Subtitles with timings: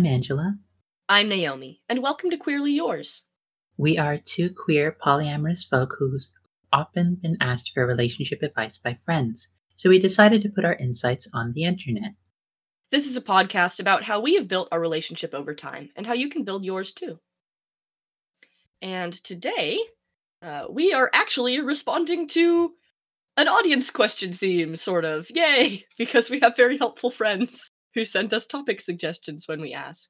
[0.00, 0.56] I'm Angela.
[1.10, 3.20] I'm Naomi, and welcome to Queerly Yours.
[3.76, 6.30] We are two queer polyamorous folk who's
[6.72, 11.28] often been asked for relationship advice by friends, so we decided to put our insights
[11.34, 12.12] on the internet.
[12.90, 16.14] This is a podcast about how we have built our relationship over time and how
[16.14, 17.20] you can build yours too.
[18.80, 19.80] And today,
[20.40, 22.72] uh, we are actually responding to
[23.36, 25.26] an audience question theme, sort of.
[25.28, 25.84] Yay!
[25.98, 30.08] Because we have very helpful friends who sent us topic suggestions when we ask.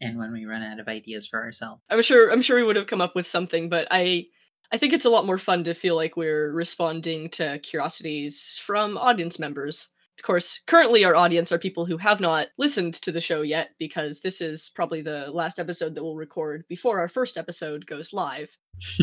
[0.00, 1.82] And when we run out of ideas for ourselves.
[1.90, 4.26] I'm sure I'm sure we would have come up with something, but I
[4.70, 8.96] I think it's a lot more fun to feel like we're responding to curiosities from
[8.98, 9.88] audience members.
[10.18, 13.70] Of course, currently our audience are people who have not listened to the show yet
[13.78, 18.12] because this is probably the last episode that we'll record before our first episode goes
[18.12, 18.50] live.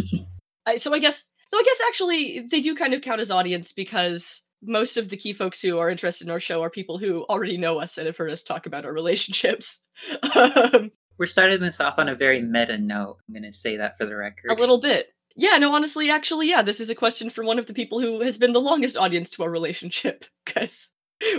[0.65, 3.71] I, so I guess so I guess actually they do kind of count as audience
[3.71, 7.23] because most of the key folks who are interested in our show are people who
[7.29, 9.77] already know us and have heard us talk about our relationships.
[10.35, 13.17] um, We're starting this off on a very meta note.
[13.27, 14.49] I'm going to say that for the record.
[14.51, 15.07] a little bit.
[15.37, 18.21] Yeah, no, honestly, actually, yeah, this is a question from one of the people who
[18.21, 20.89] has been the longest audience to our relationship because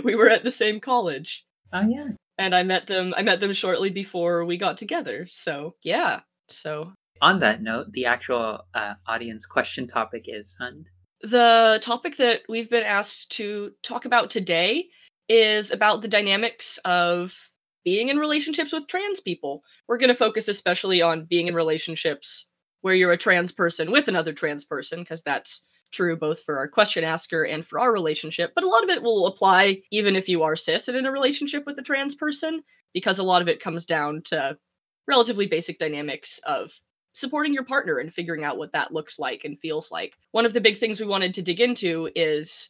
[0.03, 1.43] we were at the same college
[1.73, 2.09] Oh, yeah.
[2.37, 3.13] and I met them.
[3.17, 5.27] I met them shortly before we got together.
[5.29, 10.85] So yeah, so On that note, the actual uh, audience question topic is, hun.
[11.21, 14.85] The topic that we've been asked to talk about today
[15.27, 17.33] is about the dynamics of
[17.83, 19.63] being in relationships with trans people.
[19.87, 22.45] We're going to focus especially on being in relationships
[22.81, 26.67] where you're a trans person with another trans person, because that's true both for our
[26.67, 28.51] question asker and for our relationship.
[28.53, 31.11] But a lot of it will apply even if you are cis and in a
[31.11, 32.61] relationship with a trans person,
[32.93, 34.57] because a lot of it comes down to
[35.07, 36.71] relatively basic dynamics of
[37.17, 40.13] supporting your partner and figuring out what that looks like and feels like.
[40.31, 42.69] One of the big things we wanted to dig into is,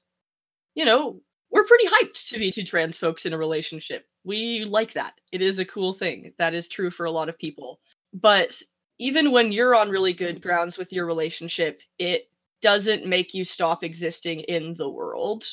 [0.74, 1.22] you know,
[1.52, 4.06] we're pretty hyped to be two trans folks in a relationship.
[4.24, 5.13] We like that.
[5.34, 6.34] It is a cool thing.
[6.38, 7.80] That is true for a lot of people.
[8.13, 8.62] But
[9.00, 12.29] even when you're on really good grounds with your relationship, it
[12.62, 15.46] doesn't make you stop existing in the world.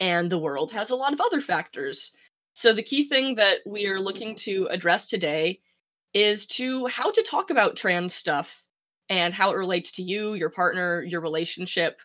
[0.00, 2.12] And the world has a lot of other factors.
[2.54, 5.60] So the key thing that we are looking to address today
[6.14, 8.48] is to how to talk about trans stuff
[9.08, 11.98] and how it relates to you, your partner, your relationship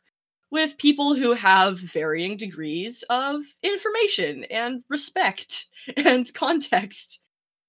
[0.51, 5.65] with people who have varying degrees of information and respect
[5.97, 7.19] and context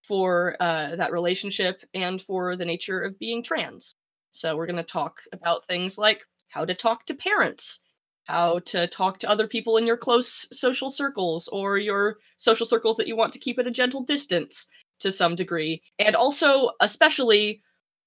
[0.06, 3.94] for uh, that relationship and for the nature of being trans.
[4.33, 7.81] So, we're going to talk about things like how to talk to parents,
[8.25, 12.97] how to talk to other people in your close social circles or your social circles
[12.97, 14.67] that you want to keep at a gentle distance
[15.04, 15.81] to some degree.
[15.98, 17.62] And also, especially,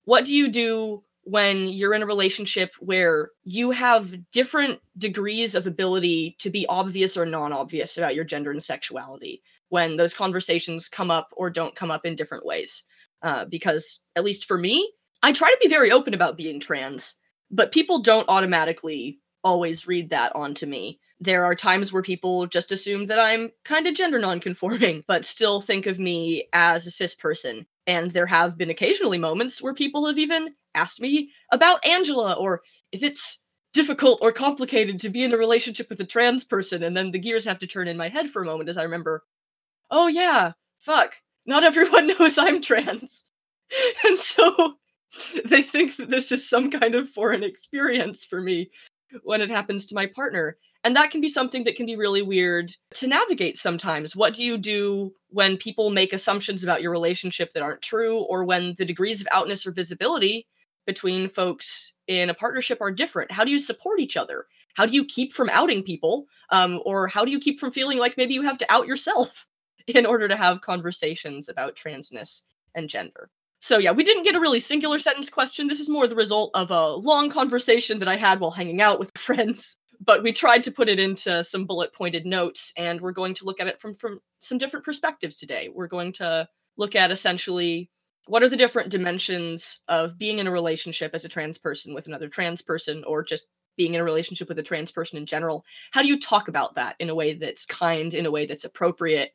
[0.05, 5.67] what do you do when you're in a relationship where you have different degrees of
[5.67, 9.41] ability to be obvious or non obvious about your gender and sexuality?
[9.69, 12.83] When those conversations come up or don't come up in different ways.
[13.23, 14.91] Uh, because, at least for me,
[15.23, 17.15] I try to be very open about being trans,
[17.49, 20.99] but people don't automatically always read that onto me.
[21.21, 25.61] There are times where people just assume that I'm kind of gender nonconforming, but still
[25.61, 27.65] think of me as a cis person.
[27.87, 32.61] And there have been occasionally moments where people have even asked me about Angela or
[32.91, 33.39] if it's
[33.73, 36.83] difficult or complicated to be in a relationship with a trans person.
[36.83, 38.83] And then the gears have to turn in my head for a moment as I
[38.83, 39.23] remember,
[39.89, 40.51] oh, yeah,
[40.85, 41.13] fuck,
[41.45, 43.23] not everyone knows I'm trans.
[44.03, 44.73] and so
[45.45, 48.69] they think that this is some kind of foreign experience for me
[49.23, 50.57] when it happens to my partner.
[50.83, 54.15] And that can be something that can be really weird to navigate sometimes.
[54.15, 58.45] What do you do when people make assumptions about your relationship that aren't true, or
[58.45, 60.47] when the degrees of outness or visibility
[60.85, 63.31] between folks in a partnership are different?
[63.31, 64.45] How do you support each other?
[64.75, 66.25] How do you keep from outing people?
[66.51, 69.29] Um, or how do you keep from feeling like maybe you have to out yourself
[69.87, 72.41] in order to have conversations about transness
[72.75, 73.29] and gender?
[73.59, 75.67] So yeah, we didn't get a really singular sentence question.
[75.67, 78.99] This is more the result of a long conversation that I had while hanging out
[78.99, 79.75] with friends.
[79.99, 83.45] But we tried to put it into some bullet pointed notes, and we're going to
[83.45, 85.69] look at it from, from some different perspectives today.
[85.73, 87.89] We're going to look at essentially
[88.27, 92.05] what are the different dimensions of being in a relationship as a trans person with
[92.05, 95.63] another trans person, or just being in a relationship with a trans person in general.
[95.91, 98.65] How do you talk about that in a way that's kind, in a way that's
[98.65, 99.31] appropriate,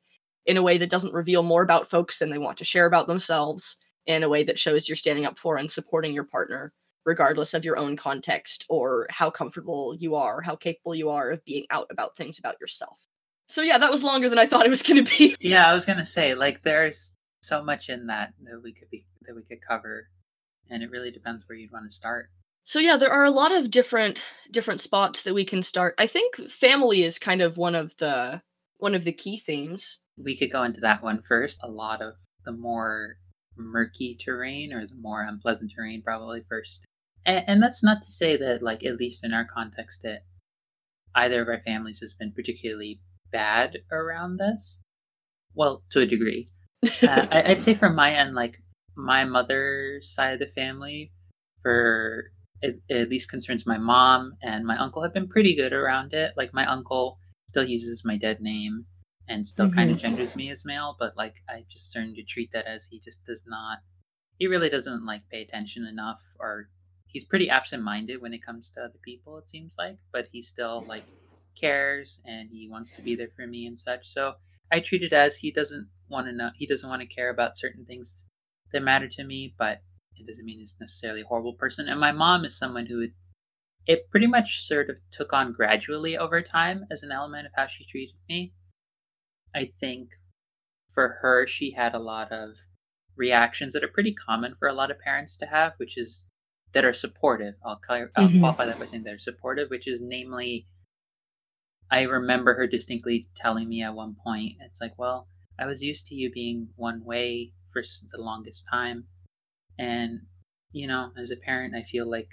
[0.47, 3.07] in a way that doesn't reveal more about folks than they want to share about
[3.07, 3.77] themselves?
[4.07, 6.73] In a way that shows you're standing up for and supporting your partner,
[7.05, 11.45] regardless of your own context or how comfortable you are, how capable you are of
[11.45, 12.99] being out about things about yourself.
[13.49, 15.37] So yeah, that was longer than I thought it was going to be.
[15.41, 17.13] Yeah, I was gonna say like there's
[17.43, 20.09] so much in that that we could be that we could cover,
[20.71, 22.31] and it really depends where you'd want to start.
[22.65, 24.19] So yeah, there are a lot of different
[24.51, 25.95] different spots that we can start.
[25.99, 28.41] I think family is kind of one of the
[28.79, 29.99] one of the key themes.
[30.17, 31.59] We could go into that one first.
[31.63, 32.15] A lot of
[32.45, 33.17] the more
[33.57, 36.81] murky terrain or the more unpleasant terrain probably first.
[37.25, 40.25] And, and that's not to say that, like, at least in our context, that
[41.15, 43.01] either of our families has been particularly
[43.31, 44.79] bad around this.
[45.55, 46.49] Well, to a degree.
[46.85, 48.55] uh, I, I'd say from my end, like,
[48.97, 51.13] my mother's side of the family,
[51.63, 52.25] for
[52.63, 56.33] at least concerns my mom and my uncle, have been pretty good around it.
[56.37, 57.19] Like, my uncle
[57.49, 58.87] still uses my dead name
[59.33, 59.77] and still mm-hmm.
[59.77, 62.87] kind of genders me as male, but like I just starting to treat that as
[62.91, 63.79] he just does not.
[64.39, 66.69] He really doesn't like pay attention enough, or
[67.07, 69.39] he's pretty absent-minded when it comes to other people.
[69.39, 71.05] It seems like, but he still like
[71.61, 74.01] cares and he wants to be there for me and such.
[74.05, 74.35] So
[74.71, 76.51] I treat it as he doesn't want to know.
[76.55, 78.15] He doesn't want to care about certain things
[78.73, 79.81] that matter to me, but
[80.17, 81.89] it doesn't mean he's necessarily a horrible person.
[81.89, 83.07] And my mom is someone who
[83.87, 87.67] it pretty much sort of took on gradually over time as an element of how
[87.67, 88.53] she treated me.
[89.55, 90.09] I think
[90.95, 92.51] for her, she had a lot of
[93.17, 96.23] reactions that are pretty common for a lot of parents to have, which is
[96.73, 97.55] that are supportive.
[97.65, 98.41] I'll, I'll mm-hmm.
[98.41, 100.67] qualify that by saying they're supportive, which is namely,
[101.91, 105.27] I remember her distinctly telling me at one point, it's like, well,
[105.59, 109.05] I was used to you being one way for the longest time.
[109.79, 110.21] And,
[110.73, 112.29] you know, as a parent, I feel like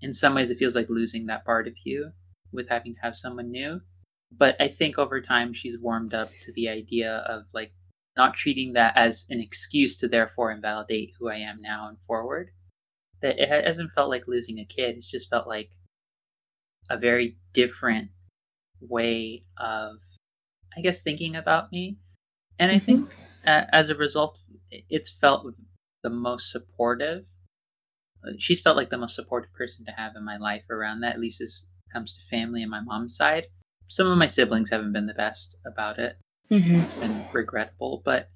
[0.00, 2.12] in some ways it feels like losing that part of you
[2.50, 3.80] with having to have someone new
[4.38, 7.72] but I think over time she's warmed up to the idea of like
[8.16, 12.50] not treating that as an excuse to therefore invalidate who I am now and forward.
[13.20, 14.96] That it hasn't felt like losing a kid.
[14.96, 15.70] It's just felt like
[16.90, 18.10] a very different
[18.80, 19.96] way of,
[20.76, 21.98] I guess, thinking about me.
[22.58, 22.84] And I mm-hmm.
[22.84, 23.10] think
[23.46, 24.38] uh, as a result,
[24.70, 25.46] it's felt
[26.02, 27.24] the most supportive.
[28.26, 31.14] Uh, she's felt like the most supportive person to have in my life around that,
[31.14, 33.44] at least as comes to family and my mom's side
[33.88, 36.16] some of my siblings haven't been the best about it.
[36.50, 36.80] Mm-hmm.
[36.80, 38.28] It's been regrettable, but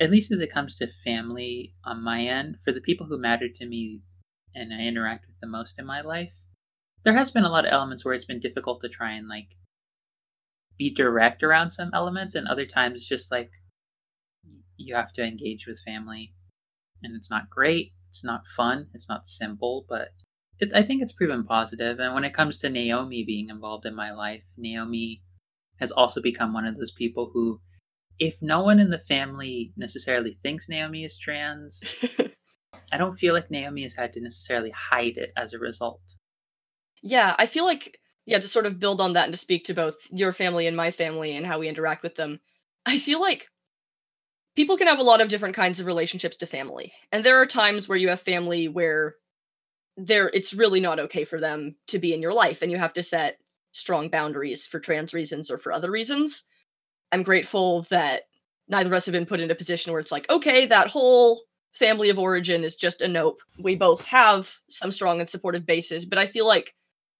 [0.00, 3.48] at least as it comes to family on my end, for the people who matter
[3.48, 4.02] to me
[4.54, 6.32] and I interact with the most in my life,
[7.04, 9.48] there has been a lot of elements where it's been difficult to try and like
[10.78, 13.50] be direct around some elements, and other times it's just like
[14.76, 16.34] you have to engage with family,
[17.02, 20.08] and it's not great, it's not fun, it's not simple, but
[20.58, 21.98] it, I think it's proven positive.
[21.98, 25.22] And when it comes to Naomi being involved in my life, Naomi
[25.80, 27.60] has also become one of those people who,
[28.18, 31.80] if no one in the family necessarily thinks Naomi is trans,
[32.92, 36.00] I don't feel like Naomi has had to necessarily hide it as a result.
[37.02, 39.74] Yeah, I feel like, yeah, to sort of build on that and to speak to
[39.74, 42.40] both your family and my family and how we interact with them,
[42.86, 43.46] I feel like
[44.54, 46.92] people can have a lot of different kinds of relationships to family.
[47.12, 49.16] And there are times where you have family where
[49.96, 52.92] there it's really not okay for them to be in your life and you have
[52.92, 53.38] to set
[53.72, 56.44] strong boundaries for trans reasons or for other reasons.
[57.12, 58.22] I'm grateful that
[58.68, 61.42] neither of us have been put in a position where it's like, okay, that whole
[61.78, 63.38] family of origin is just a nope.
[63.58, 66.74] We both have some strong and supportive bases, but I feel like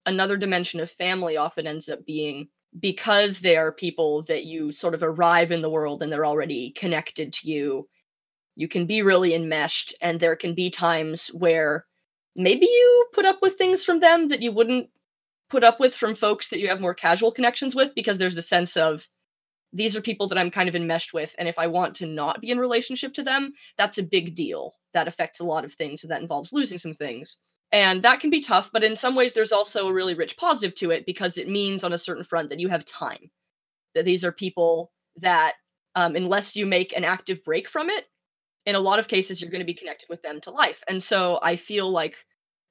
[0.05, 2.47] another dimension of family often ends up being
[2.79, 6.71] because they are people that you sort of arrive in the world and they're already
[6.71, 7.87] connected to you.
[8.55, 11.85] You can be really enmeshed, and there can be times where
[12.37, 14.89] maybe you put up with things from them that you wouldn't
[15.49, 18.41] put up with from folks that you have more casual connections with because there's the
[18.41, 19.01] sense of
[19.73, 22.39] these are people that I'm kind of enmeshed with and if I want to not
[22.39, 24.75] be in relationship to them that's a big deal.
[24.93, 27.35] That affects a lot of things and that involves losing some things.
[27.71, 30.75] And that can be tough but in some ways there's also a really rich positive
[30.75, 33.31] to it because it means on a certain front that you have time.
[33.95, 35.53] That these are people that
[35.95, 38.05] um, unless you make an active break from it
[38.67, 41.01] in a lot of cases you're going to be connected with them to life and
[41.01, 42.13] so i feel like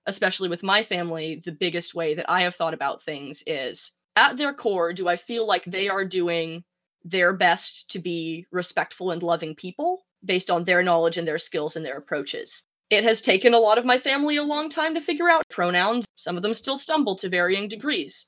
[0.07, 4.37] especially with my family the biggest way that i have thought about things is at
[4.37, 6.63] their core do i feel like they are doing
[7.07, 11.77] their best to be respectful and loving people based on their knowledge and their skills
[11.77, 12.63] and their approaches?
[12.91, 16.05] It has taken a lot of my family a long time to figure out pronouns.
[16.17, 18.27] Some of them still stumble to varying degrees.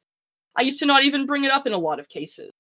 [0.57, 2.51] I used to not even bring it up in a lot of cases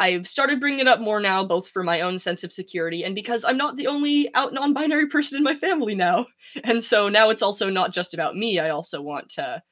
[0.00, 3.14] I've started bringing it up more now, both for my own sense of security and
[3.14, 6.26] because I'm not the only out non binary person in my family now.
[6.64, 8.58] And so now it's also not just about me.
[8.58, 9.62] I also want to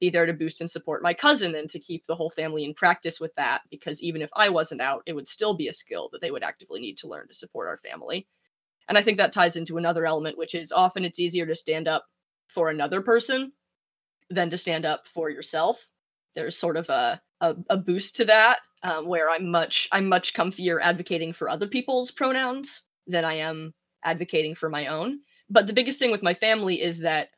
[0.00, 2.72] be there to boost and support my cousin and to keep the whole family in
[2.72, 6.08] practice with that because even if I wasn't out, it would still be a skill
[6.10, 8.26] that they would actively need to learn to support our family.
[8.88, 11.86] And I think that ties into another element, which is often it's easier to stand
[11.86, 12.06] up
[12.54, 13.52] for another person
[14.30, 15.76] than to stand up for yourself.
[16.34, 20.34] There's sort of a, a, a boost to that um, where I'm much I'm much
[20.34, 23.74] comfier advocating for other people's pronouns than I am
[24.04, 25.20] advocating for my own.
[25.50, 27.28] But the biggest thing with my family is that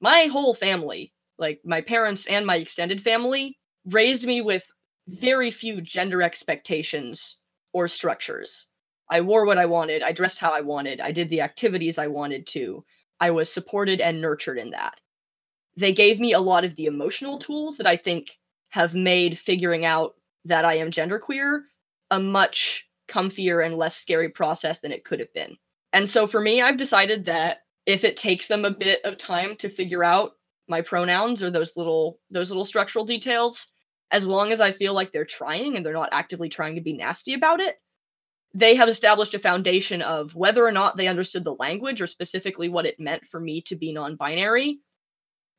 [0.00, 4.64] my whole family, like my parents and my extended family, raised me with
[5.08, 7.36] very few gender expectations
[7.72, 8.66] or structures.
[9.10, 12.06] I wore what I wanted, I dressed how I wanted, I did the activities I
[12.06, 12.84] wanted to.
[13.20, 14.94] I was supported and nurtured in that.
[15.76, 18.30] They gave me a lot of the emotional tools that I think
[18.70, 21.60] have made figuring out that I am genderqueer
[22.10, 25.56] a much comfier and less scary process than it could have been.
[25.92, 29.56] And so for me, I've decided that if it takes them a bit of time
[29.56, 30.32] to figure out
[30.68, 33.66] my pronouns or those little those little structural details,
[34.10, 36.92] as long as I feel like they're trying and they're not actively trying to be
[36.92, 37.76] nasty about it,
[38.54, 42.68] they have established a foundation of whether or not they understood the language or specifically
[42.68, 44.78] what it meant for me to be non-binary.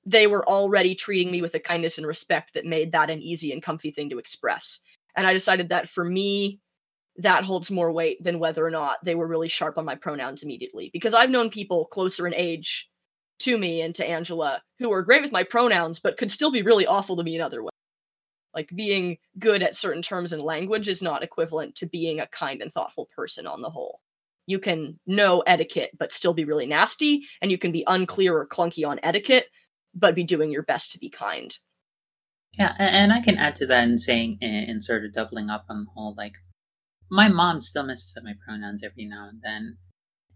[0.05, 3.51] They were already treating me with a kindness and respect that made that an easy
[3.51, 4.79] and comfy thing to express.
[5.15, 6.59] And I decided that for me,
[7.17, 10.43] that holds more weight than whether or not they were really sharp on my pronouns
[10.43, 10.89] immediately.
[10.91, 12.87] Because I've known people closer in age
[13.39, 16.61] to me and to Angela who were great with my pronouns, but could still be
[16.61, 17.69] really awful to me in other ways.
[18.53, 22.61] Like being good at certain terms and language is not equivalent to being a kind
[22.61, 23.99] and thoughtful person on the whole.
[24.45, 28.47] You can know etiquette but still be really nasty, and you can be unclear or
[28.47, 29.47] clunky on etiquette,
[29.93, 31.55] but be doing your best to be kind.
[32.57, 35.85] Yeah, and I can add to that in saying, and sort of doubling up on
[35.85, 36.33] the whole, like,
[37.09, 39.77] my mom still messes up my pronouns every now and then.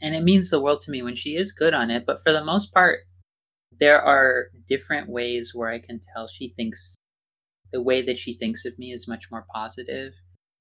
[0.01, 2.31] And it means the world to me when she is good on it, but for
[2.31, 2.99] the most part,
[3.79, 6.95] there are different ways where I can tell she thinks
[7.71, 10.13] the way that she thinks of me is much more positive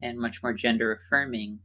[0.02, 1.60] and much more gender affirming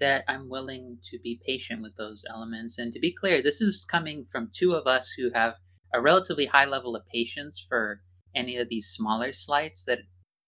[0.00, 2.76] that I'm willing to be patient with those elements.
[2.78, 5.54] And to be clear, this is coming from two of us who have
[5.92, 8.00] a relatively high level of patience for
[8.34, 9.98] any of these smaller slights that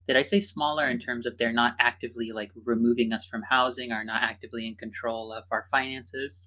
[0.07, 3.93] did I say smaller in terms of they're not actively like removing us from housing
[3.93, 6.47] or not actively in control of our finances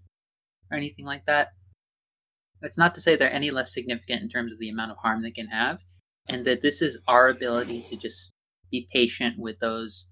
[0.70, 1.54] or anything like that?
[2.62, 5.22] It's not to say they're any less significant in terms of the amount of harm
[5.22, 5.80] they can have,
[6.28, 8.32] and that this is our ability to just
[8.72, 10.06] be patient with those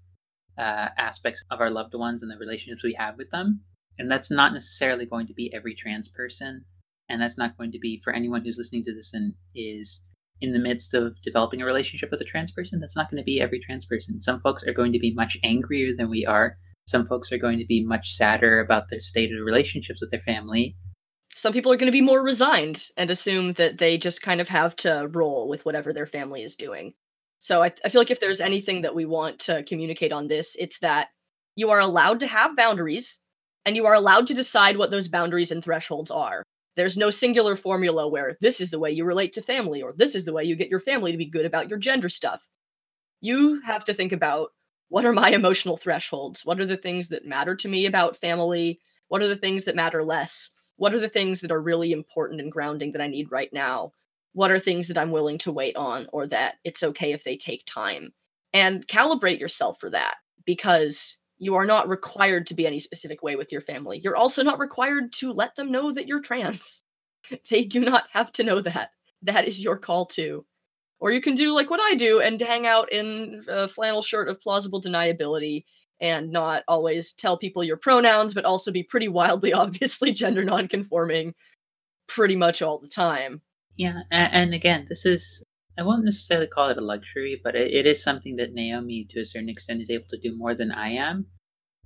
[0.58, 3.62] uh, aspects of our loved ones and the relationships we have with them.
[3.98, 6.64] And that's not necessarily going to be every trans person,
[7.08, 10.00] and that's not going to be for anyone who's listening to this and is
[10.40, 13.24] in the midst of developing a relationship with a trans person, that's not going to
[13.24, 14.20] be every trans person.
[14.20, 16.56] Some folks are going to be much angrier than we are.
[16.86, 20.22] Some folks are going to be much sadder about their state of relationships with their
[20.26, 20.76] family.
[21.34, 24.48] Some people are going to be more resigned and assume that they just kind of
[24.48, 26.92] have to roll with whatever their family is doing.
[27.38, 30.54] So I, I feel like if there's anything that we want to communicate on this,
[30.58, 31.08] it's that
[31.54, 33.18] you are allowed to have boundaries
[33.64, 36.42] and you are allowed to decide what those boundaries and thresholds are.
[36.76, 40.14] There's no singular formula where this is the way you relate to family or this
[40.14, 42.40] is the way you get your family to be good about your gender stuff.
[43.20, 44.50] You have to think about
[44.88, 46.44] what are my emotional thresholds?
[46.44, 48.80] What are the things that matter to me about family?
[49.08, 50.50] What are the things that matter less?
[50.76, 53.92] What are the things that are really important and grounding that I need right now?
[54.32, 57.36] What are things that I'm willing to wait on or that it's okay if they
[57.36, 58.12] take time?
[58.54, 60.14] And calibrate yourself for that
[60.44, 64.00] because you are not required to be any specific way with your family.
[64.04, 66.84] You're also not required to let them know that you're trans.
[67.50, 68.90] they do not have to know that.
[69.22, 70.46] That is your call too.
[71.00, 74.28] Or you can do like what I do and hang out in a flannel shirt
[74.28, 75.64] of plausible deniability
[76.00, 81.34] and not always tell people your pronouns, but also be pretty wildly obviously gender nonconforming
[82.08, 83.40] pretty much all the time.
[83.76, 85.42] Yeah, and, again, this is
[85.78, 89.20] I won't necessarily call it a luxury, but it, it is something that Naomi, to
[89.20, 91.26] a certain extent, is able to do more than I am,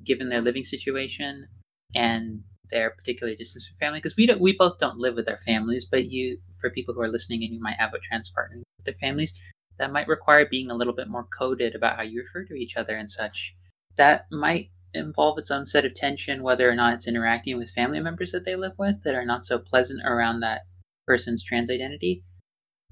[0.05, 1.47] given their living situation
[1.95, 4.01] and their particular distance from family.
[4.01, 7.01] Because we don't, we both don't live with our families, but you, for people who
[7.01, 9.33] are listening and you might have a trans partner with their families,
[9.79, 12.77] that might require being a little bit more coded about how you refer to each
[12.77, 13.55] other and such.
[13.97, 18.01] That might involve its own set of tension, whether or not it's interacting with family
[18.01, 20.63] members that they live with that are not so pleasant around that
[21.07, 22.25] person's trans identity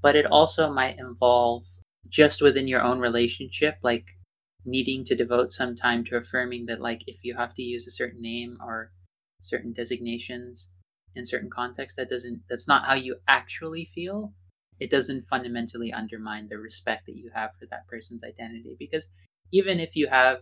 [0.05, 1.63] but it also might involve
[2.09, 4.05] just within your own relationship, like
[4.63, 7.91] needing to devote some time to affirming that, like, if you have to use a
[7.91, 8.91] certain name or
[9.41, 10.67] certain designations
[11.15, 14.31] in certain contexts, that doesn't, that's not how you actually feel.
[14.79, 18.75] It doesn't fundamentally undermine the respect that you have for that person's identity.
[18.77, 19.07] Because
[19.51, 20.41] even if you have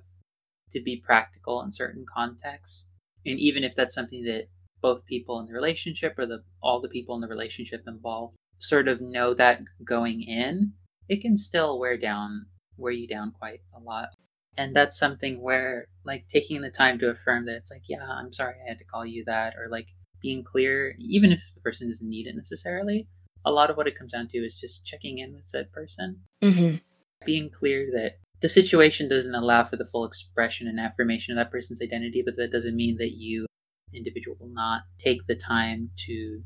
[0.73, 2.85] to be practical in certain contexts,
[3.25, 4.49] and even if that's something that
[4.81, 8.87] both people in the relationship or the all the people in the relationship involved sort
[8.87, 10.73] of know that going in,
[11.09, 12.45] it can still wear down
[12.77, 14.09] wear you down quite a lot.
[14.57, 18.33] And that's something where like taking the time to affirm that it's like, yeah, I'm
[18.33, 19.87] sorry I had to call you that or like
[20.21, 23.07] being clear, even if the person doesn't need it necessarily,
[23.45, 26.19] a lot of what it comes down to is just checking in with said person.
[26.43, 26.77] Mm-hmm.
[27.25, 31.51] Being clear that the situation doesn't allow for the full expression and affirmation of that
[31.51, 33.45] person's identity, but that doesn't mean that you,
[33.93, 36.41] individual, will not take the time to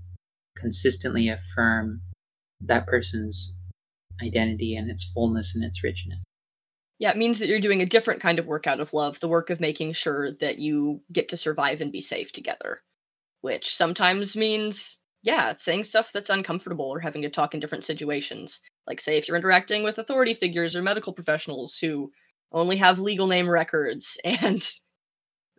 [0.60, 2.02] consistently affirm
[2.62, 3.54] that person's
[4.22, 6.20] identity and its fullness and its richness.
[7.00, 9.28] Yeah, it means that you're doing a different kind of work out of love, the
[9.28, 12.82] work of making sure that you get to survive and be safe together,
[13.42, 18.60] which sometimes means, yeah, saying stuff that's uncomfortable or having to talk in different situations.
[18.88, 22.12] Like, say, if you're interacting with authority figures or medical professionals who
[22.52, 24.68] only have legal name records, and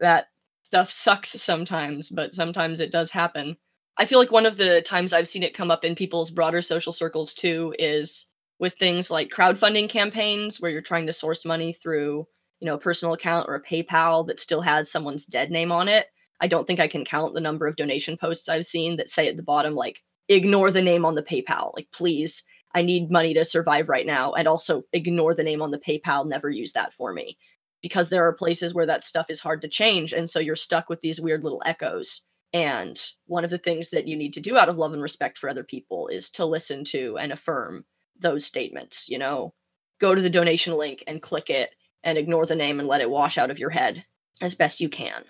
[0.00, 0.26] that
[0.62, 3.56] stuff sucks sometimes, but sometimes it does happen.
[3.98, 6.62] I feel like one of the times I've seen it come up in people's broader
[6.62, 8.26] social circles too is
[8.60, 12.26] with things like crowdfunding campaigns where you're trying to source money through,
[12.60, 15.88] you know, a personal account or a PayPal that still has someone's dead name on
[15.88, 16.06] it.
[16.40, 19.28] I don't think I can count the number of donation posts I've seen that say
[19.28, 21.72] at the bottom like ignore the name on the PayPal.
[21.74, 22.42] Like please,
[22.74, 26.26] I need money to survive right now and also ignore the name on the PayPal,
[26.26, 27.36] never use that for me.
[27.82, 30.88] Because there are places where that stuff is hard to change and so you're stuck
[30.88, 32.22] with these weird little echoes.
[32.52, 35.38] And one of the things that you need to do out of love and respect
[35.38, 37.84] for other people is to listen to and affirm
[38.20, 39.52] those statements, you know,
[40.00, 41.70] go to the donation link and click it
[42.04, 44.04] and ignore the name and let it wash out of your head
[44.40, 45.24] as best you can.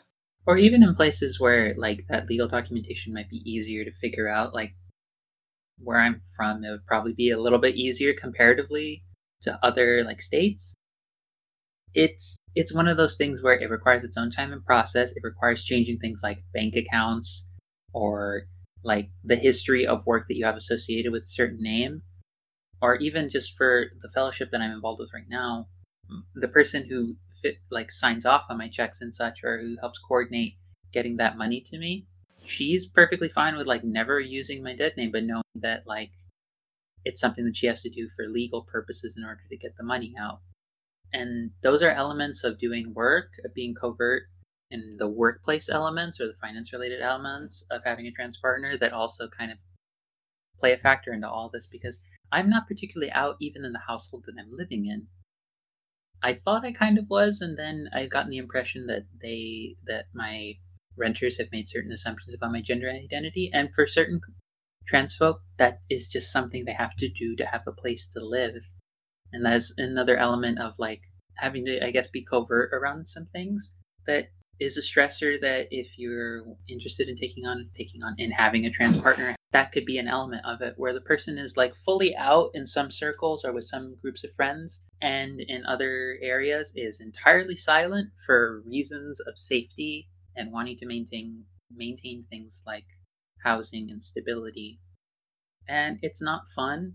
[0.47, 4.55] Or even in places where like that legal documentation might be easier to figure out,
[4.55, 4.75] like
[5.79, 9.03] where I'm from, it would probably be a little bit easier comparatively
[9.43, 10.75] to other like states.
[11.95, 15.11] It's it's one of those things where it requires its own time and process.
[15.11, 17.45] It requires changing things like bank accounts
[17.93, 18.47] or
[18.85, 22.03] like the history of work that you have associated with a certain name
[22.81, 25.69] or even just for the fellowship that I'm involved with right now,
[26.35, 29.99] the person who fit, like signs off on my checks and such, or who helps
[30.07, 30.55] coordinate
[30.93, 32.07] getting that money to me,
[32.47, 36.11] she's perfectly fine with like never using my dead name, but knowing that like
[37.05, 39.85] it's something that she has to do for legal purposes in order to get the
[39.85, 40.41] money out.
[41.13, 44.25] And those are elements of doing work, of being covert,
[44.71, 48.93] and the workplace elements or the finance related elements of having a trans partner that
[48.93, 49.59] also kind of
[50.61, 51.99] play a factor into all this because
[52.31, 55.07] I'm not particularly out even in the household that I'm living in.
[56.23, 60.07] I thought I kind of was, and then I've gotten the impression that they that
[60.13, 60.55] my
[60.97, 64.21] renters have made certain assumptions about my gender identity, and for certain
[64.89, 68.21] trans folk, that is just something they have to do to have a place to
[68.25, 68.63] live,
[69.33, 71.03] and that's another element of like
[71.37, 73.73] having to, I guess, be covert around some things
[74.07, 74.29] that
[74.61, 78.71] is a stressor that if you're interested in taking on taking on and having a
[78.71, 82.15] trans partner that could be an element of it where the person is like fully
[82.17, 87.01] out in some circles or with some groups of friends and in other areas is
[87.01, 92.87] entirely silent for reasons of safety and wanting to maintain maintain things like
[93.43, 94.81] housing and stability.
[95.69, 96.95] And it's not fun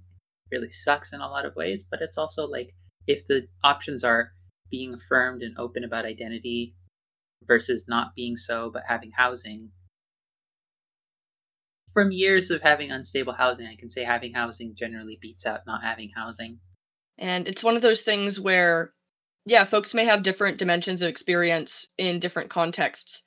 [0.54, 2.70] really sucks in a lot of ways but it's also like
[3.08, 4.32] if the options are
[4.74, 6.76] being affirmed and open about identity
[7.48, 9.70] versus not being so but having housing.
[11.94, 15.84] From years of having unstable housing, I can say having housing generally beats out not
[15.84, 16.58] having housing.
[17.20, 18.94] And it's one of those things where,
[19.46, 23.22] yeah, folks may have different dimensions of experience in different contexts.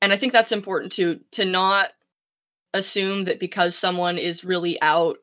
[0.00, 1.88] And I think that's important to to not
[2.74, 5.16] assume that because someone is really out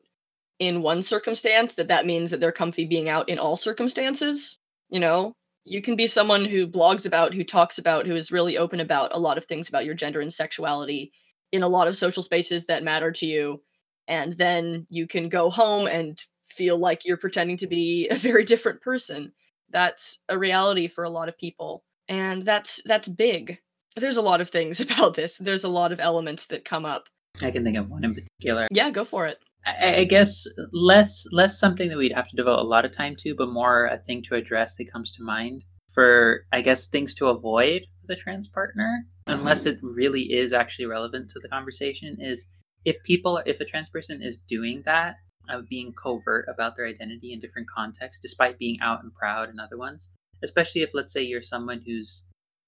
[0.60, 5.00] in one circumstance that that means that they're comfy being out in all circumstances you
[5.00, 8.80] know you can be someone who blogs about, who talks about, who is really open
[8.80, 11.12] about a lot of things about your gender and sexuality
[11.52, 13.60] in a lot of social spaces that matter to you.
[14.08, 16.18] And then you can go home and
[16.48, 19.32] feel like you're pretending to be a very different person.
[19.70, 21.84] That's a reality for a lot of people.
[22.08, 23.58] And that's that's big.
[23.96, 25.36] There's a lot of things about this.
[25.38, 27.04] There's a lot of elements that come up.
[27.42, 28.66] I can think of one in particular.
[28.72, 29.38] Yeah, go for it.
[29.66, 33.16] I, I guess less less something that we'd have to devote a lot of time
[33.20, 37.14] to, but more a thing to address that comes to mind for I guess things
[37.16, 39.68] to avoid with a trans partner, unless mm-hmm.
[39.68, 42.44] it really is actually relevant to the conversation, is
[42.84, 45.16] if people if a trans person is doing that
[45.48, 49.58] of being covert about their identity in different contexts, despite being out and proud in
[49.58, 50.08] other ones,
[50.42, 52.22] especially if let's say you're someone who's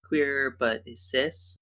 [0.04, 1.56] queer but is cis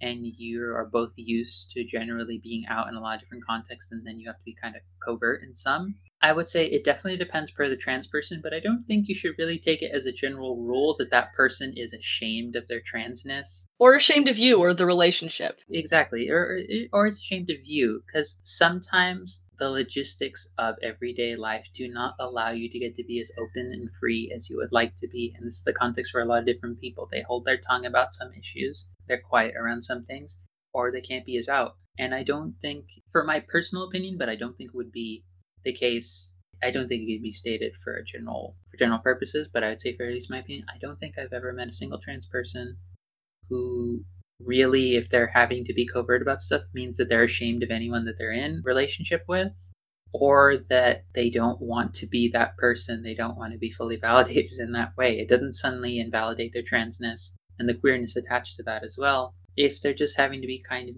[0.00, 3.92] and you are both used to generally being out in a lot of different contexts
[3.92, 5.96] and then you have to be kind of covert in some.
[6.22, 9.14] I would say it definitely depends per the trans person but i don't think you
[9.14, 12.80] should really take it as a general rule that that person is ashamed of their
[12.80, 13.64] transness.
[13.78, 15.58] Or ashamed of you or the relationship.
[15.70, 16.60] Exactly or
[16.92, 22.50] or is ashamed of you because sometimes the logistics of everyday life do not allow
[22.50, 25.32] you to get to be as open and free as you would like to be
[25.36, 27.86] and this is the context for a lot of different people they hold their tongue
[27.86, 30.34] about some issues they're quiet around some things,
[30.72, 31.76] or they can't be as out.
[31.98, 35.24] And I don't think, for my personal opinion, but I don't think would be
[35.62, 36.30] the case.
[36.62, 39.82] I don't think it could be stated for general for general purposes, but I would
[39.82, 42.26] say for at least my opinion, I don't think I've ever met a single trans
[42.26, 42.78] person
[43.48, 44.04] who
[44.44, 48.04] really, if they're having to be covert about stuff, means that they're ashamed of anyone
[48.04, 49.52] that they're in relationship with.
[50.12, 53.02] or that they don't want to be that person.
[53.02, 55.18] They don't want to be fully validated in that way.
[55.18, 59.80] It doesn't suddenly invalidate their transness and the queerness attached to that as well if
[59.82, 60.94] they're just having to be kind of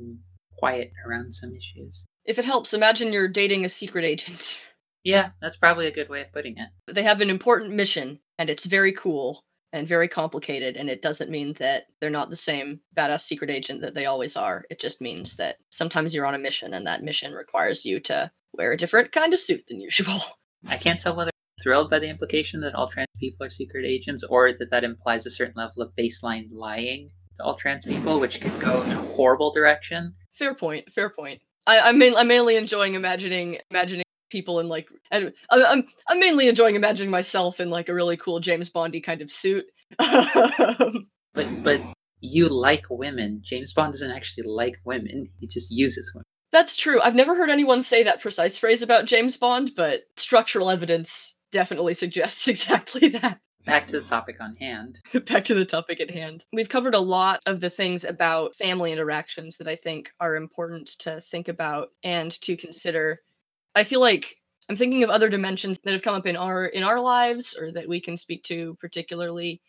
[0.58, 2.04] quiet around some issues.
[2.26, 4.60] If it helps, imagine you're dating a secret agent.
[5.04, 6.68] Yeah, that's probably a good way of putting it.
[6.92, 9.40] They have an important mission, and it's very cool
[9.76, 13.82] and very complicated, and it doesn't mean that they're not the same badass secret agent
[13.82, 14.64] that they always are.
[14.70, 18.30] It just means that sometimes you're on a mission, and that mission requires you to
[18.54, 20.20] wear a different kind of suit than usual.
[20.66, 23.84] I can't tell whether I'm thrilled by the implication that all trans people are secret
[23.84, 28.18] agents, or that that implies a certain level of baseline lying to all trans people,
[28.18, 30.14] which could go in a horrible direction.
[30.38, 30.86] Fair point.
[30.94, 31.42] Fair point.
[31.66, 36.48] I, I'm, I'm mainly enjoying imagining imagining people in like and uh, I'm I'm mainly
[36.48, 39.64] enjoying imagining myself in like a really cool James Bondy kind of suit.
[39.98, 41.80] but but
[42.20, 43.42] you like women.
[43.44, 45.28] James Bond doesn't actually like women.
[45.38, 46.24] He just uses women.
[46.52, 47.00] That's true.
[47.00, 51.94] I've never heard anyone say that precise phrase about James Bond, but structural evidence definitely
[51.94, 53.38] suggests exactly that.
[53.66, 55.00] Back to the topic on hand.
[55.26, 56.44] Back to the topic at hand.
[56.52, 60.86] We've covered a lot of the things about family interactions that I think are important
[61.00, 63.20] to think about and to consider.
[63.76, 64.36] I feel like
[64.68, 67.70] I'm thinking of other dimensions that have come up in our in our lives or
[67.72, 69.60] that we can speak to particularly.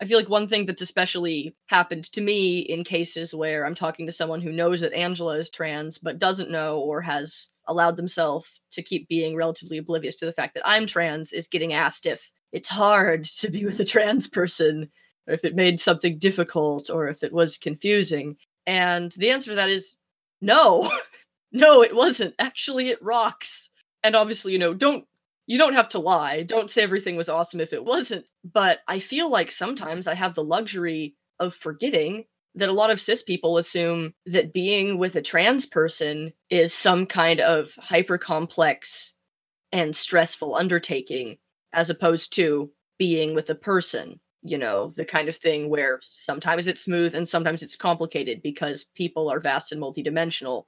[0.00, 4.06] I feel like one thing that's especially happened to me in cases where I'm talking
[4.06, 8.48] to someone who knows that Angela is trans but doesn't know or has allowed themselves
[8.72, 12.20] to keep being relatively oblivious to the fact that I'm trans is getting asked if
[12.52, 14.90] it's hard to be with a trans person,
[15.26, 18.36] or if it made something difficult, or if it was confusing.
[18.66, 19.96] And the answer to that is
[20.40, 20.90] no.
[21.52, 22.34] no, it wasn't.
[22.38, 23.68] Actually, it rocks.
[24.02, 25.04] And obviously, you know, don't
[25.46, 26.42] you don't have to lie.
[26.42, 28.28] Don't say everything was awesome if it wasn't.
[28.44, 33.00] But I feel like sometimes I have the luxury of forgetting that a lot of
[33.00, 39.14] cis people assume that being with a trans person is some kind of hyper complex
[39.72, 41.38] and stressful undertaking
[41.72, 46.66] as opposed to being with a person you know the kind of thing where sometimes
[46.66, 50.64] it's smooth and sometimes it's complicated because people are vast and multidimensional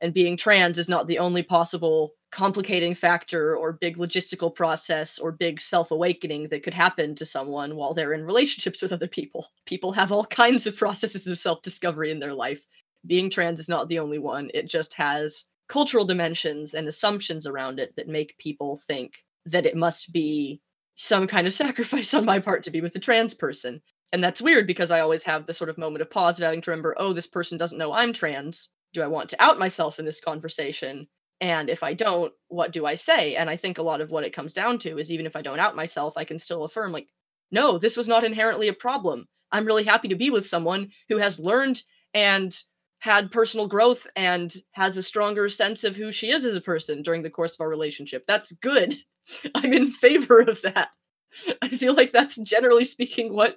[0.00, 5.32] and being trans is not the only possible complicating factor or big logistical process or
[5.32, 9.92] big self-awakening that could happen to someone while they're in relationships with other people people
[9.92, 12.60] have all kinds of processes of self-discovery in their life
[13.06, 17.78] being trans is not the only one it just has cultural dimensions and assumptions around
[17.78, 19.12] it that make people think
[19.46, 20.60] that it must be
[20.96, 23.80] some kind of sacrifice on my part to be with a trans person.
[24.12, 26.60] And that's weird because I always have the sort of moment of pause of having
[26.62, 28.68] to remember, oh, this person doesn't know I'm trans.
[28.92, 31.06] Do I want to out myself in this conversation?
[31.40, 33.36] And if I don't, what do I say?
[33.36, 35.42] And I think a lot of what it comes down to is even if I
[35.42, 37.08] don't out myself, I can still affirm, like,
[37.50, 39.26] no, this was not inherently a problem.
[39.52, 41.82] I'm really happy to be with someone who has learned
[42.14, 42.56] and
[42.98, 47.02] had personal growth and has a stronger sense of who she is as a person
[47.02, 48.24] during the course of our relationship.
[48.28, 48.96] That's good.
[49.54, 50.88] I'm in favor of that.
[51.62, 53.56] I feel like that's generally speaking what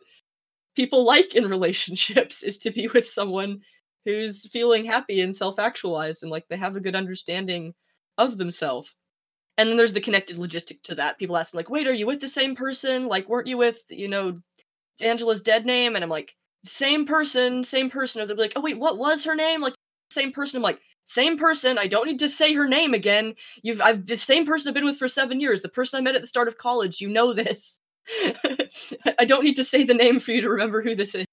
[0.76, 3.62] people like in relationships is to be with someone
[4.06, 7.74] who's feeling happy and self-actualized and like they have a good understanding
[8.18, 8.90] of themselves.
[9.58, 11.20] And then there's the connected logistic to that.
[11.20, 13.08] People ask like, "Wait, are you with the same person?
[13.08, 14.42] Like weren't you with, you know,
[15.00, 16.34] Angela's dead name?" And I'm like,
[16.66, 19.76] "Same person, same person." Or they'll be like, "Oh wait, what was her name?" Like
[20.12, 20.58] same person.
[20.58, 21.78] I'm like, same person.
[21.78, 23.36] I don't need to say her name again.
[23.64, 25.62] You've I've the same person I've been with for seven years.
[25.62, 27.02] The person I met at the start of college.
[27.02, 27.80] You know this.
[29.20, 31.26] I don't need to say the name for you to remember who this is.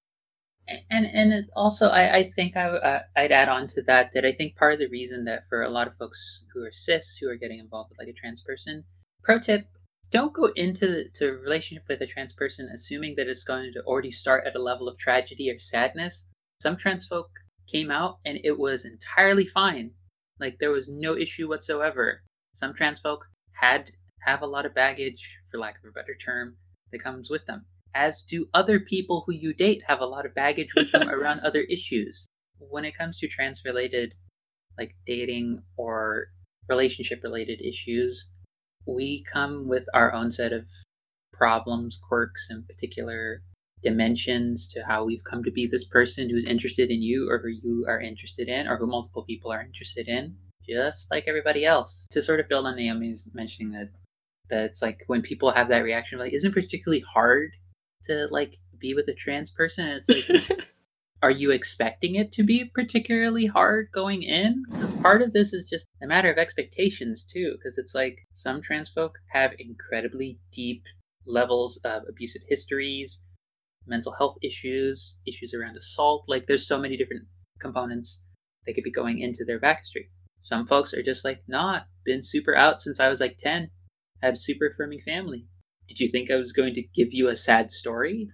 [0.91, 4.33] And and also, I, I think I uh, I'd add on to that that I
[4.33, 7.29] think part of the reason that for a lot of folks who are cis who
[7.29, 8.85] are getting involved with like a trans person,
[9.23, 9.67] pro tip:
[10.13, 13.83] don't go into the, to relationship with a trans person assuming that it's going to
[13.83, 16.25] already start at a level of tragedy or sadness.
[16.63, 17.31] Some trans folk
[17.71, 19.93] came out and it was entirely fine.
[20.39, 22.23] Like there was no issue whatsoever.
[22.55, 26.57] Some trans folk had have a lot of baggage, for lack of a better term,
[26.93, 27.65] that comes with them.
[27.95, 31.41] As do other people who you date have a lot of baggage with them around
[31.45, 32.27] other issues.
[32.59, 34.15] When it comes to trans related
[34.79, 36.27] like dating or
[36.69, 38.27] relationship related issues,
[38.87, 40.65] we come with our own set of
[41.33, 43.43] problems, quirks, and particular
[43.83, 47.49] dimensions to how we've come to be this person who's interested in you or who
[47.49, 50.37] you are interested in or who multiple people are interested in
[50.69, 53.89] just like everybody else to sort of build on naomi's mentioning that
[54.51, 57.53] that it's like when people have that reaction like isn't particularly hard
[58.11, 60.67] to like be with a trans person and it's like
[61.23, 65.67] are you expecting it to be particularly hard going in because part of this is
[65.67, 70.83] just a matter of expectations too because it's like some trans folk have incredibly deep
[71.27, 73.19] levels of abusive histories
[73.87, 76.25] mental health issues, issues around assault.
[76.29, 77.27] Like there's so many different
[77.61, 78.19] components
[78.67, 80.09] that could be going into their backhistory.
[80.43, 83.71] Some folks are just like not been super out since I was like 10.
[84.23, 85.47] Had a super affirming family.
[85.91, 88.29] Did you think I was going to give you a sad story?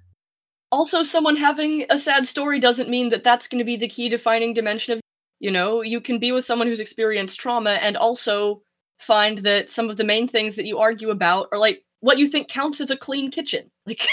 [0.71, 4.11] Also, someone having a sad story doesn't mean that that's going to be the key
[4.11, 5.01] defining dimension of,
[5.39, 8.61] you know, you can be with someone who's experienced trauma and also
[9.01, 12.29] find that some of the main things that you argue about are like what you
[12.29, 13.71] think counts as a clean kitchen.
[13.87, 14.07] Like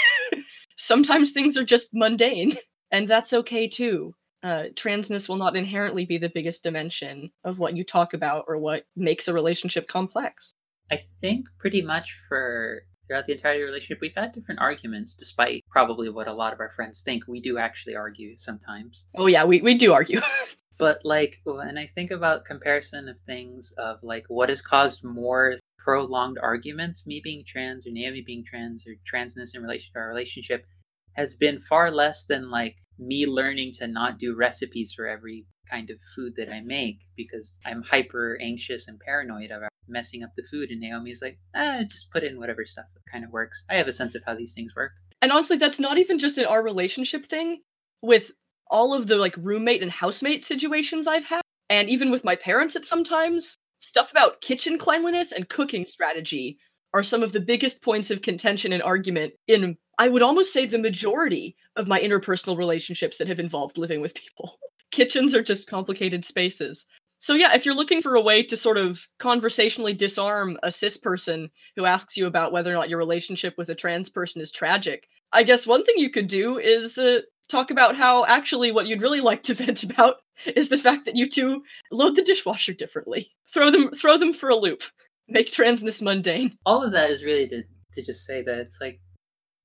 [0.78, 2.56] sometimes things are just mundane,
[2.90, 4.14] and that's okay too.
[4.42, 8.56] Uh, transness will not inherently be the biggest dimension of what you talk about or
[8.56, 10.54] what makes a relationship complex.
[10.90, 16.08] I think pretty much for throughout the entire relationship, we've had different arguments, despite probably
[16.08, 17.24] what a lot of our friends think.
[17.26, 19.04] We do actually argue sometimes.
[19.16, 20.20] Oh, yeah, we, we do argue.
[20.78, 25.56] but, like, when I think about comparison of things, of like what has caused more
[25.78, 30.08] prolonged arguments, me being trans or Naomi being trans or transness in relation to our
[30.08, 30.64] relationship
[31.12, 35.90] has been far less than like me learning to not do recipes for every kind
[35.90, 40.42] of food that I make because I'm hyper anxious and paranoid about messing up the
[40.50, 40.70] food.
[40.70, 43.62] And Naomi's like, ah, just put in whatever stuff that kind of works.
[43.70, 44.92] I have a sense of how these things work.
[45.22, 47.62] And honestly, that's not even just in our relationship thing.
[48.02, 48.30] With
[48.70, 52.76] all of the like roommate and housemate situations I've had, and even with my parents
[52.76, 56.58] at sometimes, stuff about kitchen cleanliness and cooking strategy
[56.92, 60.66] are some of the biggest points of contention and argument in I would almost say
[60.66, 64.58] the majority of my interpersonal relationships that have involved living with people.
[64.94, 66.86] Kitchens are just complicated spaces.
[67.18, 70.96] So yeah, if you're looking for a way to sort of conversationally disarm a cis
[70.96, 74.52] person who asks you about whether or not your relationship with a trans person is
[74.52, 78.86] tragic, I guess one thing you could do is uh, talk about how actually what
[78.86, 82.72] you'd really like to vent about is the fact that you two load the dishwasher
[82.72, 83.32] differently.
[83.52, 84.82] Throw them throw them for a loop.
[85.26, 86.56] Make transness mundane.
[86.64, 89.00] All of that is really to to just say that it's like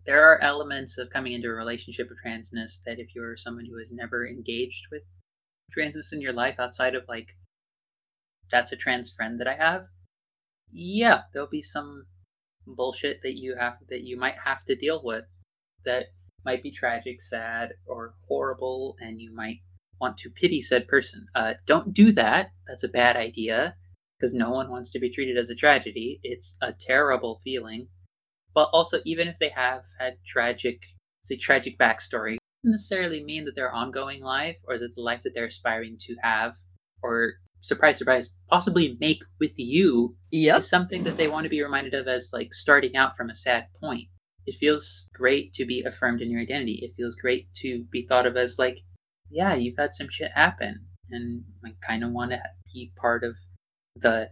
[0.07, 3.77] there are elements of coming into a relationship with transness that if you're someone who
[3.77, 5.03] has never engaged with
[5.75, 7.27] transness in your life outside of like
[8.51, 9.87] that's a trans friend that I have,
[10.71, 12.07] yeah, there'll be some
[12.67, 15.25] bullshit that you have that you might have to deal with
[15.85, 16.07] that
[16.45, 19.59] might be tragic, sad, or horrible, and you might
[20.01, 21.27] want to pity said person.
[21.35, 22.51] Uh, don't do that.
[22.67, 23.75] That's a bad idea
[24.19, 26.19] because no one wants to be treated as a tragedy.
[26.23, 27.87] It's a terrible feeling.
[28.55, 30.81] But also, even if they have had tragic,
[31.25, 35.47] say, tragic backstory, necessarily mean that their ongoing life or that the life that they're
[35.47, 36.53] aspiring to have
[37.01, 40.59] or surprise surprise possibly make with you yep.
[40.59, 43.35] is something that they want to be reminded of as like starting out from a
[43.35, 44.07] sad point.
[44.45, 46.79] It feels great to be affirmed in your identity.
[46.81, 48.77] It feels great to be thought of as like
[49.29, 50.85] yeah you've had some shit happen.
[51.11, 52.41] And i kind of want to
[52.73, 53.35] be part of
[53.95, 54.29] the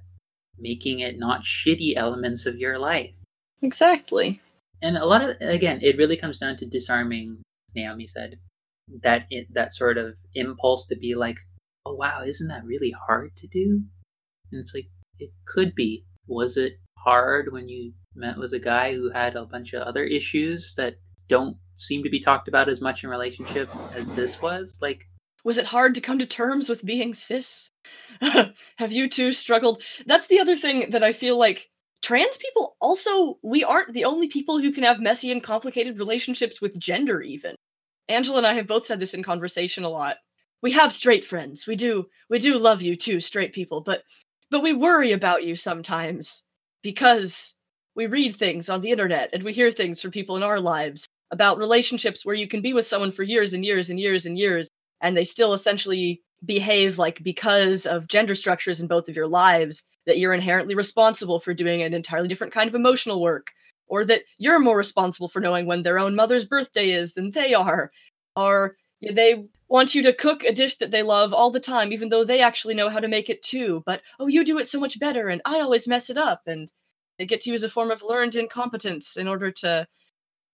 [0.60, 3.12] making it not shitty elements of your life.
[3.62, 4.42] Exactly.
[4.82, 7.42] And a lot of again it really comes down to disarming
[7.76, 8.36] naomi said
[9.04, 11.38] that it, that sort of impulse to be like
[11.88, 13.82] oh wow, isn't that really hard to do?
[14.52, 14.88] And it's like,
[15.20, 16.06] it could be.
[16.28, 20.04] Was it hard when you met with a guy who had a bunch of other
[20.04, 20.96] issues that
[21.30, 24.78] don't seem to be talked about as much in relationship as this was?
[24.82, 25.06] Like,
[25.46, 27.70] was it hard to come to terms with being cis?
[28.22, 29.82] Have you two struggled?
[30.06, 31.70] That's the other thing that I feel like
[32.04, 36.62] trans people also we aren't the only people who can have messy and complicated relationships
[36.62, 37.56] with gender even.
[38.10, 40.18] Angela and I have both said this in conversation a lot
[40.62, 41.68] we have straight friends.
[41.68, 44.04] We do we do love you too, straight people, but
[44.50, 46.42] but we worry about you sometimes
[46.82, 47.54] because
[47.96, 51.06] we read things on the internet and we hear things from people in our lives
[51.32, 54.38] about relationships where you can be with someone for years and years and years and
[54.38, 54.70] years
[55.02, 59.84] and they still essentially behave like because of gender structures in both of your lives
[60.06, 63.48] that you're inherently responsible for doing an entirely different kind of emotional work
[63.88, 67.54] or that you're more responsible for knowing when their own mother's birthday is than they
[67.54, 67.92] are
[68.36, 72.10] or they want you to cook a dish that they love all the time, even
[72.10, 73.84] though they actually know how to make it too.
[73.86, 76.44] But, oh, you do it so much better, and I always mess it up.
[76.48, 76.72] And
[77.18, 79.88] they get to use a form of learned incompetence in order to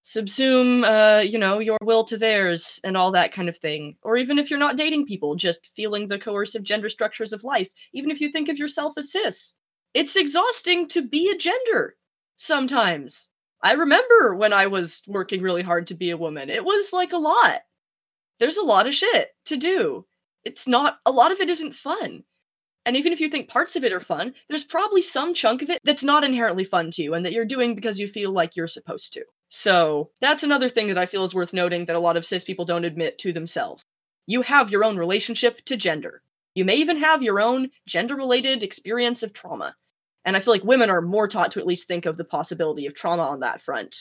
[0.03, 3.95] subsume, uh, you know, your will to theirs and all that kind of thing.
[4.01, 7.69] Or even if you're not dating people, just feeling the coercive gender structures of life,
[7.93, 9.53] even if you think of yourself as cis.
[9.93, 11.95] It's exhausting to be a gender
[12.37, 13.27] sometimes.
[13.61, 16.49] I remember when I was working really hard to be a woman.
[16.49, 17.61] It was like a lot
[18.39, 20.05] there's a lot of shit to do.
[20.43, 22.23] It's not a lot of it isn't fun.
[22.85, 25.69] And even if you think parts of it are fun, there's probably some chunk of
[25.69, 28.57] it that's not inherently fun to you and that you're doing because you feel like
[28.57, 29.23] you're supposed to.
[29.47, 32.43] So, that's another thing that I feel is worth noting that a lot of cis
[32.43, 33.85] people don't admit to themselves.
[34.25, 36.21] You have your own relationship to gender.
[36.55, 39.75] You may even have your own gender related experience of trauma.
[40.25, 42.85] And I feel like women are more taught to at least think of the possibility
[42.85, 43.95] of trauma on that front,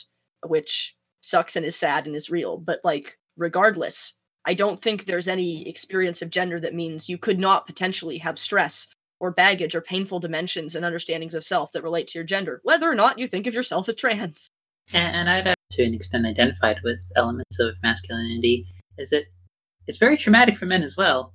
[0.45, 2.57] which sucks and is sad and is real.
[2.57, 4.13] But, like, regardless,
[4.45, 8.39] I don't think there's any experience of gender that means you could not potentially have
[8.39, 8.87] stress
[9.19, 12.89] or baggage or painful dimensions and understandings of self that relate to your gender, whether
[12.89, 14.47] or not you think of yourself as trans.
[14.91, 19.23] And, I'd to an extent identified with elements of masculinity is that
[19.87, 21.33] it's very traumatic for men as well.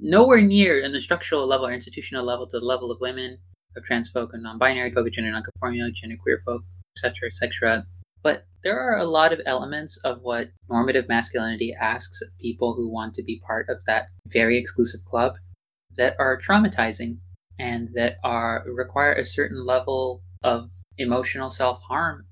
[0.00, 3.38] Nowhere near in the structural level or institutional level to the level of women,
[3.76, 6.62] of trans folk and non-binary folk, gender non-conforming, gender queer folk,
[6.96, 7.86] etc., etc.
[8.22, 12.88] But there are a lot of elements of what normative masculinity asks of people who
[12.88, 15.36] want to be part of that very exclusive club
[15.96, 17.18] that are traumatizing
[17.58, 22.26] and that are require a certain level of emotional self-harm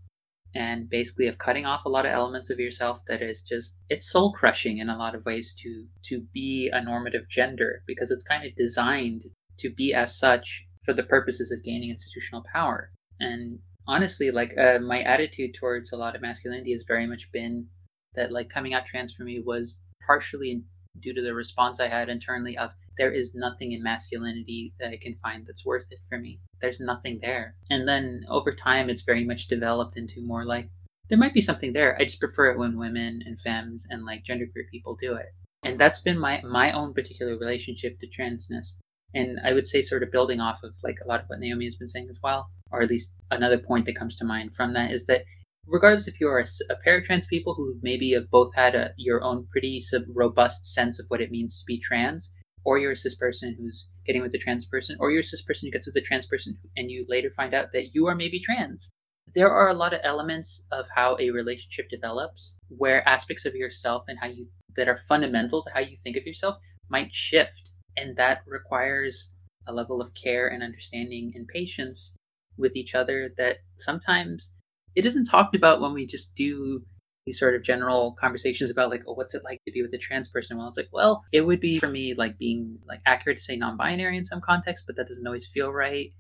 [0.55, 4.11] and basically of cutting off a lot of elements of yourself that is just it's
[4.11, 8.25] soul crushing in a lot of ways to to be a normative gender because it's
[8.25, 9.23] kind of designed
[9.59, 14.79] to be as such for the purposes of gaining institutional power and honestly like uh,
[14.79, 17.67] my attitude towards a lot of masculinity has very much been
[18.15, 20.63] that like coming out trans for me was partially
[21.03, 24.97] due to the response i had internally of there is nothing in masculinity that I
[24.97, 26.41] can find that's worth it for me.
[26.61, 27.55] There's nothing there.
[27.69, 30.71] And then over time, it's very much developed into more like,
[31.09, 31.97] there might be something there.
[32.01, 35.27] I just prefer it when women and femmes and like genderqueer people do it.
[35.63, 38.69] And that's been my, my own particular relationship to transness.
[39.17, 41.65] And I would say, sort of building off of like a lot of what Naomi
[41.65, 44.75] has been saying as well, or at least another point that comes to mind from
[44.75, 45.23] that is that
[45.67, 48.93] regardless if you're a, a pair of trans people who maybe have both had a,
[48.97, 52.31] your own pretty sub, robust sense of what it means to be trans,
[52.65, 55.43] or you're a cis person who's getting with a trans person, or you're a cis
[55.43, 58.15] person who gets with a trans person and you later find out that you are
[58.15, 58.91] maybe trans.
[59.35, 64.05] There are a lot of elements of how a relationship develops where aspects of yourself
[64.09, 66.57] and how you that are fundamental to how you think of yourself
[66.91, 67.66] might shift.
[67.97, 69.29] And that requires
[69.67, 72.13] a level of care and understanding and patience
[72.59, 74.49] with each other that sometimes
[74.95, 76.83] it isn't talked about when we just do
[77.27, 79.99] these sort of general conversations about like, oh, what's it like to be with a
[79.99, 80.57] trans person?
[80.57, 83.57] Well, it's like, well, it would be for me like being like accurate to say
[83.57, 86.13] non-binary in some context, but that doesn't always feel right.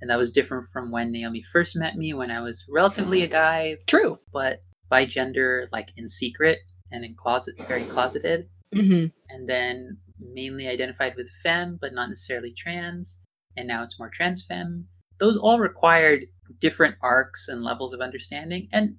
[0.00, 3.28] And that was different from when Naomi first met me when I was relatively a
[3.28, 3.76] guy.
[3.86, 4.18] True.
[4.32, 6.58] But by gender, like in secret
[6.90, 8.48] and in closet, very closeted.
[8.74, 9.06] Mm-hmm.
[9.30, 13.16] And then mainly identified with femme, but not necessarily trans.
[13.56, 14.86] And now it's more trans femme.
[15.18, 16.26] Those all required
[16.60, 18.68] different arcs and levels of understanding.
[18.72, 18.96] And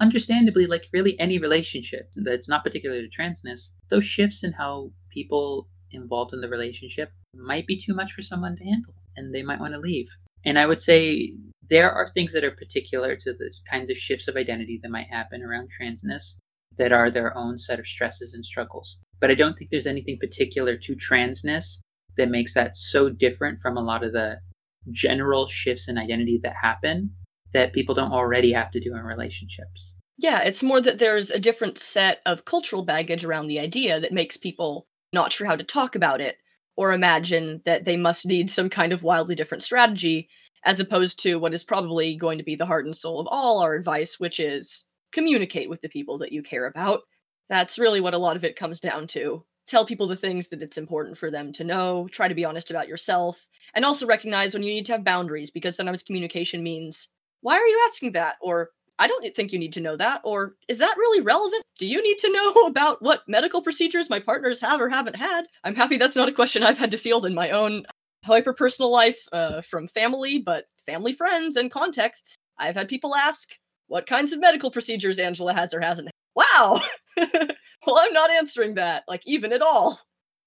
[0.00, 5.68] understandably, like really any relationship that's not particular to transness, those shifts in how people
[5.92, 9.60] involved in the relationship might be too much for someone to handle and they might
[9.60, 10.08] want to leave.
[10.44, 11.32] And I would say
[11.68, 15.08] there are things that are particular to the kinds of shifts of identity that might
[15.08, 16.34] happen around transness
[16.78, 18.98] that are their own set of stresses and struggles.
[19.20, 21.78] But I don't think there's anything particular to transness
[22.16, 24.38] that makes that so different from a lot of the
[24.92, 27.10] general shifts in identity that happen
[27.52, 29.94] that people don't already have to do in relationships.
[30.18, 34.12] Yeah, it's more that there's a different set of cultural baggage around the idea that
[34.12, 36.36] makes people not sure how to talk about it
[36.76, 40.28] or imagine that they must need some kind of wildly different strategy
[40.64, 43.60] as opposed to what is probably going to be the heart and soul of all
[43.60, 47.00] our advice, which is communicate with the people that you care about.
[47.48, 49.44] That's really what a lot of it comes down to.
[49.66, 52.70] Tell people the things that it's important for them to know, try to be honest
[52.70, 53.36] about yourself,
[53.74, 57.08] and also recognize when you need to have boundaries because sometimes communication means
[57.40, 58.36] why are you asking that?
[58.40, 60.20] Or I don't think you need to know that.
[60.24, 61.62] Or is that really relevant?
[61.78, 65.42] Do you need to know about what medical procedures my partners have or haven't had?
[65.64, 67.84] I'm happy that's not a question I've had to field in my own
[68.24, 72.34] hyper personal life uh, from family, but family friends and contexts.
[72.58, 73.48] I've had people ask
[73.88, 76.08] what kinds of medical procedures Angela has or hasn't.
[76.36, 76.82] Wow!
[77.16, 79.98] well, I'm not answering that, like, even at all.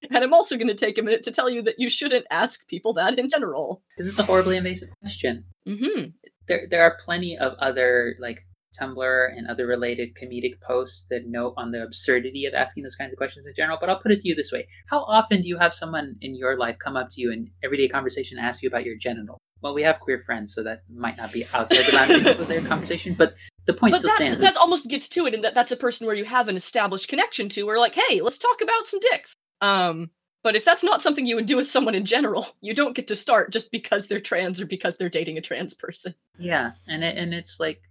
[0.10, 2.66] And I'm also going to take a minute to tell you that you shouldn't ask
[2.68, 3.82] people that in general.
[3.98, 5.44] This is a horribly invasive question.
[5.68, 6.12] Mm-hmm
[6.50, 8.46] there there are plenty of other like
[8.80, 13.12] Tumblr and other related comedic posts that note on the absurdity of asking those kinds
[13.12, 13.78] of questions in general.
[13.80, 16.36] But I'll put it to you this way: How often do you have someone in
[16.36, 19.38] your life come up to you in everyday conversation and ask you about your genital?
[19.62, 22.66] Well, we have queer friends, so that might not be outside the boundaries of their
[22.66, 23.34] conversation, but
[23.70, 24.42] the point but still that's, stands.
[24.42, 27.08] That almost gets to it, and that that's a person where you have an established
[27.08, 27.64] connection to.
[27.64, 29.34] Where like, hey, let's talk about some dicks.
[29.62, 30.10] Um,
[30.42, 33.08] but if that's not something you would do with someone in general, you don't get
[33.08, 36.16] to start just because they're trans or because they're dating a trans person.
[36.38, 37.82] Yeah, and it, and it's like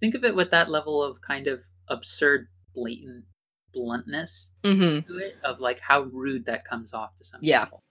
[0.00, 3.24] think of it with that level of kind of absurd, blatant
[3.74, 5.06] bluntness mm-hmm.
[5.06, 7.64] to it of like how rude that comes off to some yeah.
[7.64, 7.82] people.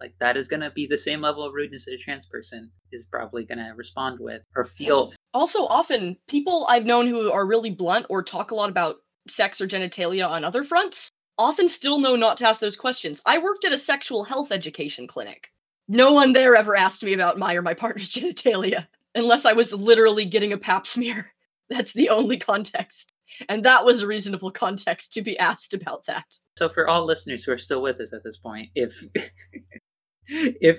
[0.00, 2.70] Like that is going to be the same level of rudeness that a trans person
[2.92, 5.12] is probably going to respond with or feel.
[5.36, 8.96] Also, often people I've known who are really blunt or talk a lot about
[9.28, 13.20] sex or genitalia on other fronts often still know not to ask those questions.
[13.26, 15.48] I worked at a sexual health education clinic.
[15.88, 19.74] No one there ever asked me about my or my partner's genitalia, unless I was
[19.74, 21.30] literally getting a pap smear.
[21.68, 23.12] That's the only context.
[23.50, 26.24] And that was a reasonable context to be asked about that.
[26.56, 28.94] So for all listeners who are still with us at this point, if
[30.28, 30.78] if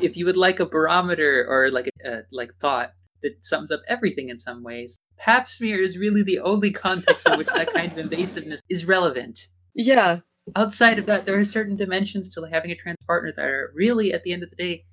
[0.00, 2.90] if you would like a barometer or like a, like thought
[3.24, 7.38] that sums up everything in some ways, pap smear is really the only context in
[7.38, 9.48] which that kind of invasiveness is relevant.
[9.74, 10.20] Yeah.
[10.54, 14.12] Outside of that, there are certain dimensions to having a trans partner that are really,
[14.12, 14.84] at the end of the day,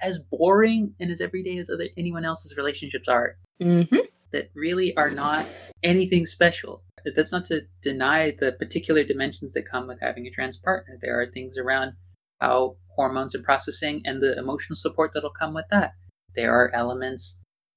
[0.00, 3.36] as boring and as everyday as other anyone else's relationships are.
[3.60, 3.96] Mm-hmm.
[4.32, 5.46] That really are not
[5.82, 6.84] anything special.
[7.16, 10.98] That's not to deny the particular dimensions that come with having a trans partner.
[11.02, 11.94] There are things around
[12.40, 15.94] how hormones are processing and the emotional support that'll come with that.
[16.36, 17.34] There are elements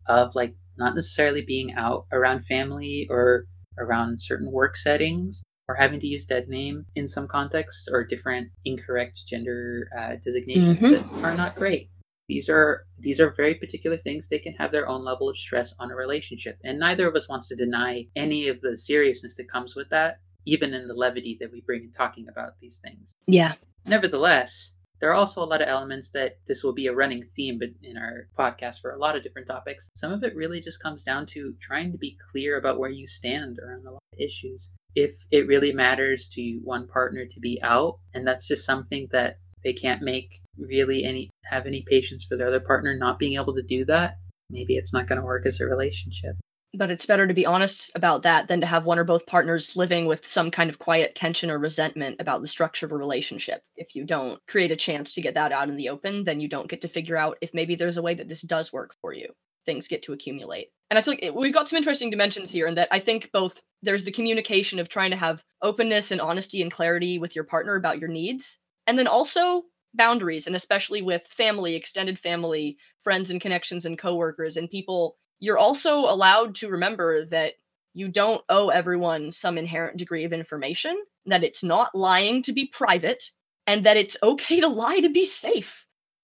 [0.08, 3.46] of like not necessarily being out around family or
[3.78, 8.50] around certain work settings or having to use dead name in some contexts or different
[8.66, 11.20] incorrect gender uh, designations mm-hmm.
[11.20, 11.90] that are not great.
[12.28, 14.28] These are these are very particular things.
[14.28, 17.30] They can have their own level of stress on a relationship and neither of us
[17.30, 21.38] wants to deny any of the seriousness that comes with that even in the levity
[21.40, 23.14] that we bring in talking about these things.
[23.28, 23.54] Yeah.
[23.86, 24.72] Nevertheless
[25.04, 27.98] there are also a lot of elements that this will be a running theme in
[27.98, 31.26] our podcast for a lot of different topics some of it really just comes down
[31.26, 35.14] to trying to be clear about where you stand around a lot of issues if
[35.30, 39.74] it really matters to one partner to be out and that's just something that they
[39.74, 43.64] can't make really any have any patience for their other partner not being able to
[43.64, 44.18] do that,
[44.50, 46.36] maybe it's not going to work as a relationship.
[46.76, 49.76] But it's better to be honest about that than to have one or both partners
[49.76, 53.62] living with some kind of quiet tension or resentment about the structure of a relationship.
[53.76, 56.50] If you don't create a chance to get that out in the open, then you
[56.50, 59.14] don't get to figure out if maybe there's a way that this does work for
[59.14, 59.28] you.
[59.68, 60.70] Things get to accumulate.
[60.90, 63.54] And I feel like we've got some interesting dimensions here, and that I think both
[63.84, 67.76] there's the communication of trying to have openness and honesty and clarity with your partner
[67.76, 68.58] about your needs,
[68.88, 69.64] and then also
[69.94, 75.58] boundaries and especially with family extended family friends and connections and coworkers and people you're
[75.58, 77.54] also allowed to remember that
[77.94, 82.72] you don't owe everyone some inherent degree of information that it's not lying to be
[82.74, 83.24] private
[83.68, 85.72] and that it's okay to lie to be safe.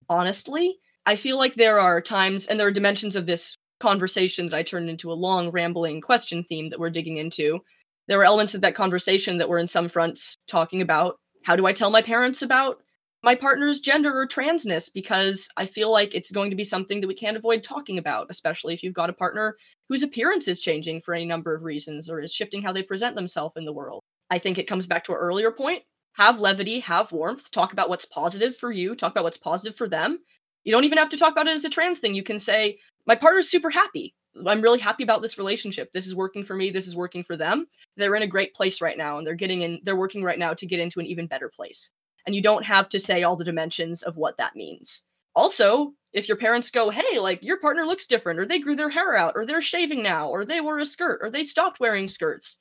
[0.08, 4.56] Honestly i feel like there are times and there are dimensions of this conversation that
[4.56, 7.60] i turned into a long rambling question theme that we're digging into.
[8.08, 11.66] There were elements of that conversation that were in some fronts talking about how do
[11.66, 12.78] i tell my parents about
[13.22, 17.08] my partner's gender or transness because I feel like it's going to be something that
[17.08, 19.58] we can't avoid talking about, especially if you've got a partner
[19.90, 23.16] whose appearance is changing for any number of reasons or is shifting how they present
[23.16, 24.04] themselves in the world.
[24.30, 27.88] I think it comes back to our earlier point have levity, have warmth, talk about
[27.88, 30.20] what's positive for you, talk about what's positive for them.
[30.64, 32.14] You don't even have to talk about it as a trans thing.
[32.14, 34.16] You can say, My partner's super happy.
[34.48, 35.90] I'm really happy about this relationship.
[35.94, 36.72] This is working for me.
[36.72, 37.68] This is working for them.
[37.96, 40.54] They're in a great place right now and they're getting in, they're working right now
[40.54, 41.90] to get into an even better place
[42.26, 45.02] and you don't have to say all the dimensions of what that means.
[45.36, 48.90] Also, if your parents go, hey, like your partner looks different, or they grew their
[48.90, 52.08] hair out, or they're shaving now, or they wore a skirt, or they stopped wearing
[52.08, 52.58] skirts,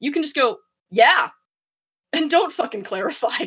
[0.00, 0.58] you can just go,
[0.90, 1.30] yeah,
[2.12, 3.46] and don't fucking clarify.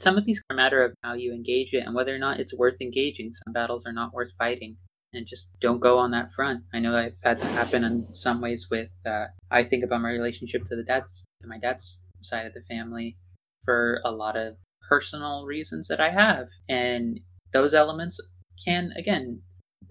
[0.00, 2.40] Some of these are a matter of how you engage it and whether or not
[2.40, 3.32] it's worth engaging.
[3.32, 4.76] Some battles are not worth fighting.
[5.12, 6.64] And just don't go on that front.
[6.74, 10.10] I know I've had that happen in some ways with, uh, I think about my
[10.10, 13.16] relationship to the dad's, to my dad's side of the family
[13.64, 14.56] for a lot of
[14.88, 16.48] personal reasons that I have.
[16.68, 17.20] And
[17.52, 18.20] those elements
[18.64, 19.40] can, again,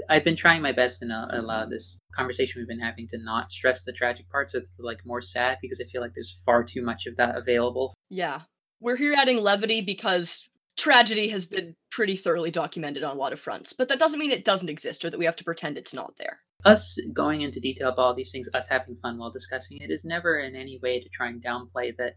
[0.09, 3.07] I've been trying my best in a, a lot of this conversation we've been having
[3.09, 6.37] to not stress the tragic parts of like more sad because I feel like there's
[6.45, 7.93] far too much of that available.
[8.09, 8.41] Yeah.
[8.79, 10.43] We're here adding levity because
[10.77, 14.31] tragedy has been pretty thoroughly documented on a lot of fronts, but that doesn't mean
[14.31, 16.39] it doesn't exist or that we have to pretend it's not there.
[16.65, 20.03] Us going into detail about all these things, us having fun while discussing it, is
[20.03, 22.15] never in any way to try and downplay that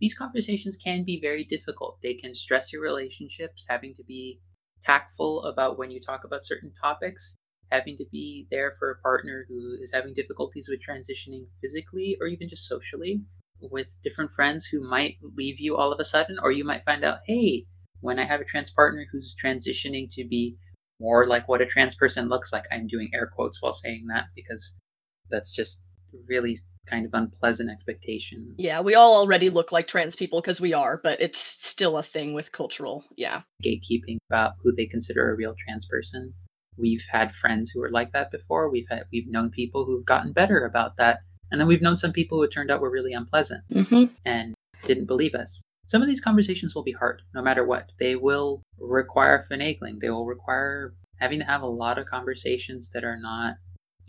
[0.00, 1.98] these conversations can be very difficult.
[2.02, 4.40] They can stress your relationships, having to be
[4.84, 7.34] tactful about when you talk about certain topics,
[7.70, 12.26] having to be there for a partner who is having difficulties with transitioning physically or
[12.26, 13.22] even just socially,
[13.60, 17.04] with different friends who might leave you all of a sudden, or you might find
[17.04, 17.66] out, hey,
[18.00, 20.56] when I have a trans partner who's transitioning to be
[20.98, 24.26] more like what a trans person looks like, I'm doing air quotes while saying that
[24.34, 24.72] because
[25.30, 25.80] that's just
[26.26, 26.58] really
[26.88, 28.54] kind of unpleasant expectation.
[28.58, 32.02] Yeah, we all already look like trans people because we are, but it's still a
[32.02, 33.42] thing with cultural, yeah.
[33.64, 36.32] Gatekeeping about who they consider a real trans person.
[36.76, 38.70] We've had friends who were like that before.
[38.70, 42.12] We've had we've known people who've gotten better about that, and then we've known some
[42.12, 44.04] people who it turned out were really unpleasant mm-hmm.
[44.24, 44.54] and
[44.86, 45.60] didn't believe us.
[45.86, 47.90] Some of these conversations will be hard, no matter what.
[47.98, 50.00] They will require finagling.
[50.00, 53.56] They will require having to have a lot of conversations that are not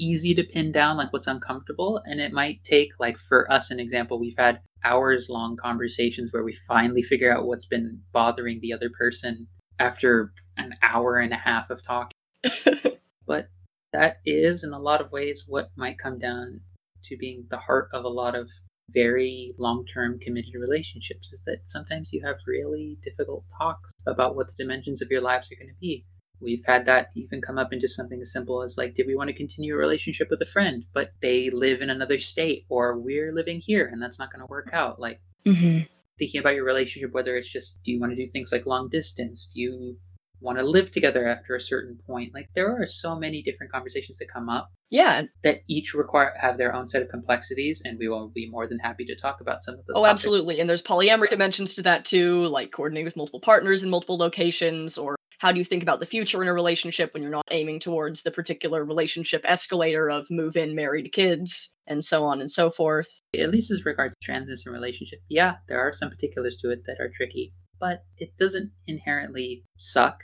[0.02, 3.80] easy to pin down like what's uncomfortable and it might take like for us an
[3.80, 8.74] example we've had hours long conversations where we finally figure out what's been bothering the
[8.74, 9.48] other person
[9.80, 12.18] after an hour and a half of talking
[13.28, 13.48] but
[13.94, 16.60] that is in a lot of ways what might come down
[17.06, 18.48] to being the heart of a lot of
[18.94, 24.48] very long term committed relationships is that sometimes you have really difficult talks about what
[24.48, 26.06] the dimensions of your lives are going to be.
[26.42, 29.30] We've had that even come up into something as simple as like, did we want
[29.30, 33.34] to continue a relationship with a friend, but they live in another state, or we're
[33.34, 35.00] living here and that's not going to work out?
[35.00, 35.86] Like, mm-hmm.
[36.18, 38.90] thinking about your relationship, whether it's just, do you want to do things like long
[38.90, 39.50] distance?
[39.54, 39.98] Do you
[40.42, 42.34] want to live together after a certain point.
[42.34, 44.70] Like there are so many different conversations that come up.
[44.90, 45.24] Yeah.
[45.44, 48.80] That each require have their own set of complexities and we will be more than
[48.80, 49.96] happy to talk about some of those.
[49.96, 50.12] Oh, topics.
[50.12, 50.60] absolutely.
[50.60, 54.98] And there's polyamory dimensions to that too, like coordinating with multiple partners in multiple locations
[54.98, 57.80] or how do you think about the future in a relationship when you're not aiming
[57.80, 62.70] towards the particular relationship escalator of move in, married kids, and so on and so
[62.70, 63.08] forth.
[63.36, 67.00] At least as regards transness and relationship, yeah, there are some particulars to it that
[67.00, 70.20] are tricky, but it doesn't inherently suck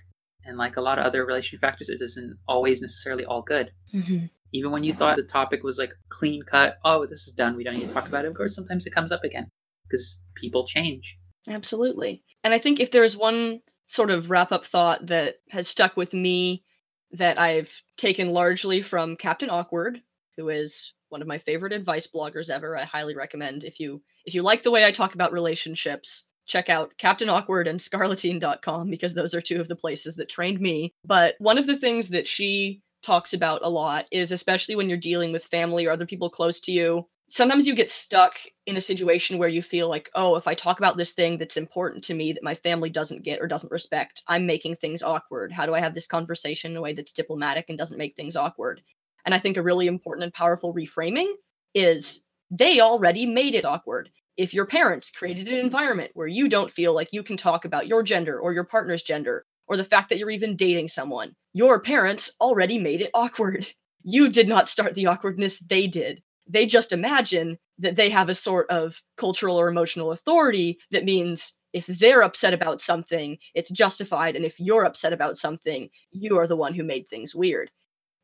[0.46, 3.72] and like a lot of other relationship factors, it isn't always necessarily all good.
[3.96, 4.28] Mm-hmm.
[4.54, 7.64] Even when you thought the topic was like clean cut, oh, this is done, we
[7.64, 8.28] don't need to talk about it.
[8.28, 9.50] Of course, sometimes it comes up again
[9.90, 11.18] because people change.
[11.50, 12.24] Absolutely.
[12.44, 16.14] And I think if there's one sort of wrap up thought that has stuck with
[16.14, 16.64] me
[17.12, 20.02] that I've taken largely from Captain Awkward,
[20.36, 22.78] who is one of my favorite advice bloggers ever.
[22.78, 26.70] I highly recommend if you if you like the way I talk about relationships, check
[26.70, 30.94] out Captain Awkward and Scarleteen.com because those are two of the places that trained me.
[31.06, 34.98] But one of the things that she talks about a lot is especially when you're
[34.98, 38.34] dealing with family or other people close to you, sometimes you get stuck
[38.66, 41.58] in a situation where you feel like, oh, if I talk about this thing that's
[41.58, 45.52] important to me that my family doesn't get or doesn't respect, I'm making things awkward.
[45.52, 48.36] How do I have this conversation in a way that's diplomatic and doesn't make things
[48.36, 48.82] awkward?
[49.26, 51.32] And I think a really important and powerful reframing
[51.74, 56.72] is they already made it awkward if your parents created an environment where you don't
[56.72, 60.10] feel like you can talk about your gender or your partner's gender or the fact
[60.10, 63.68] that you're even dating someone, your parents already made it awkward.
[64.10, 66.22] You did not start the awkwardness, they did.
[66.48, 71.54] They just imagine that they have a sort of cultural or emotional authority that means
[71.74, 74.36] if they're upset about something, it's justified.
[74.36, 77.70] And if you're upset about something, you are the one who made things weird.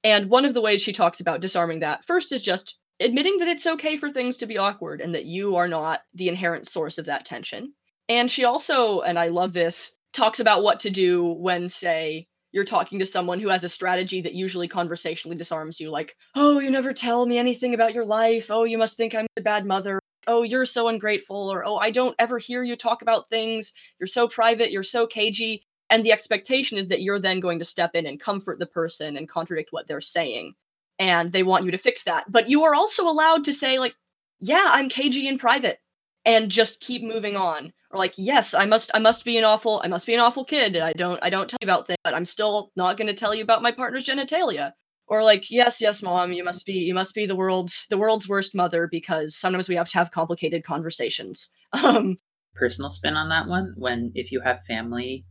[0.04, 3.48] And one of the ways she talks about disarming that first is just admitting that
[3.48, 6.98] it's okay for things to be awkward and that you are not the inherent source
[6.98, 7.74] of that tension.
[8.10, 12.64] And she also, and I love this, talks about what to do when, say, you're
[12.64, 16.72] talking to someone who has a strategy that usually conversationally disarms you, like, oh, you
[16.72, 18.46] never tell me anything about your life.
[18.50, 20.00] Oh, you must think I'm a bad mother.
[20.28, 21.52] Oh, you're so ungrateful.
[21.52, 23.74] Or, oh, I don't ever hear you talk about things.
[24.00, 24.72] You're so private.
[24.72, 25.66] You're so cagey.
[25.90, 29.18] And the expectation is that you're then going to step in and comfort the person
[29.18, 30.54] and contradict what they're saying
[31.00, 32.32] and they want you to fix that.
[32.32, 33.96] But you are also allowed to say like,
[34.40, 35.80] "Yeah, I'm cagey in private,"
[36.26, 37.74] and just keep moving on.
[37.92, 40.46] Or like, "Yes, I must I must be an awful I must be an awful
[40.46, 40.78] kid.
[40.78, 43.36] I don't I don't tell you about things, but I'm still not going to tell
[43.36, 44.74] you about my partner's genitalia."
[45.08, 48.28] Or like, "Yes, yes, mom, you must be you must be the world's the world's
[48.28, 52.18] worst mother because sometimes we have to have complicated conversations." Um
[52.56, 55.26] personal spin on that one when if you have family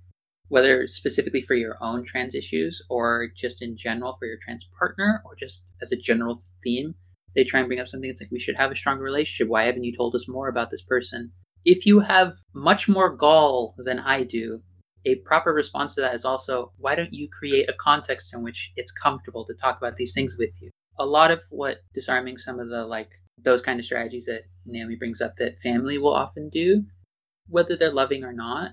[0.52, 5.22] whether specifically for your own trans issues or just in general for your trans partner
[5.24, 6.94] or just as a general theme,
[7.34, 9.48] they try and bring up something it's like, we should have a stronger relationship.
[9.48, 11.32] Why haven't you told us more about this person?
[11.64, 14.62] If you have much more gall than I do,
[15.04, 18.70] a proper response to that is also, why don't you create a context in which
[18.76, 20.70] it's comfortable to talk about these things with you?
[20.98, 23.08] A lot of what disarming some of the like
[23.42, 26.84] those kind of strategies that Naomi brings up that family will often do,
[27.48, 28.72] whether they're loving or not,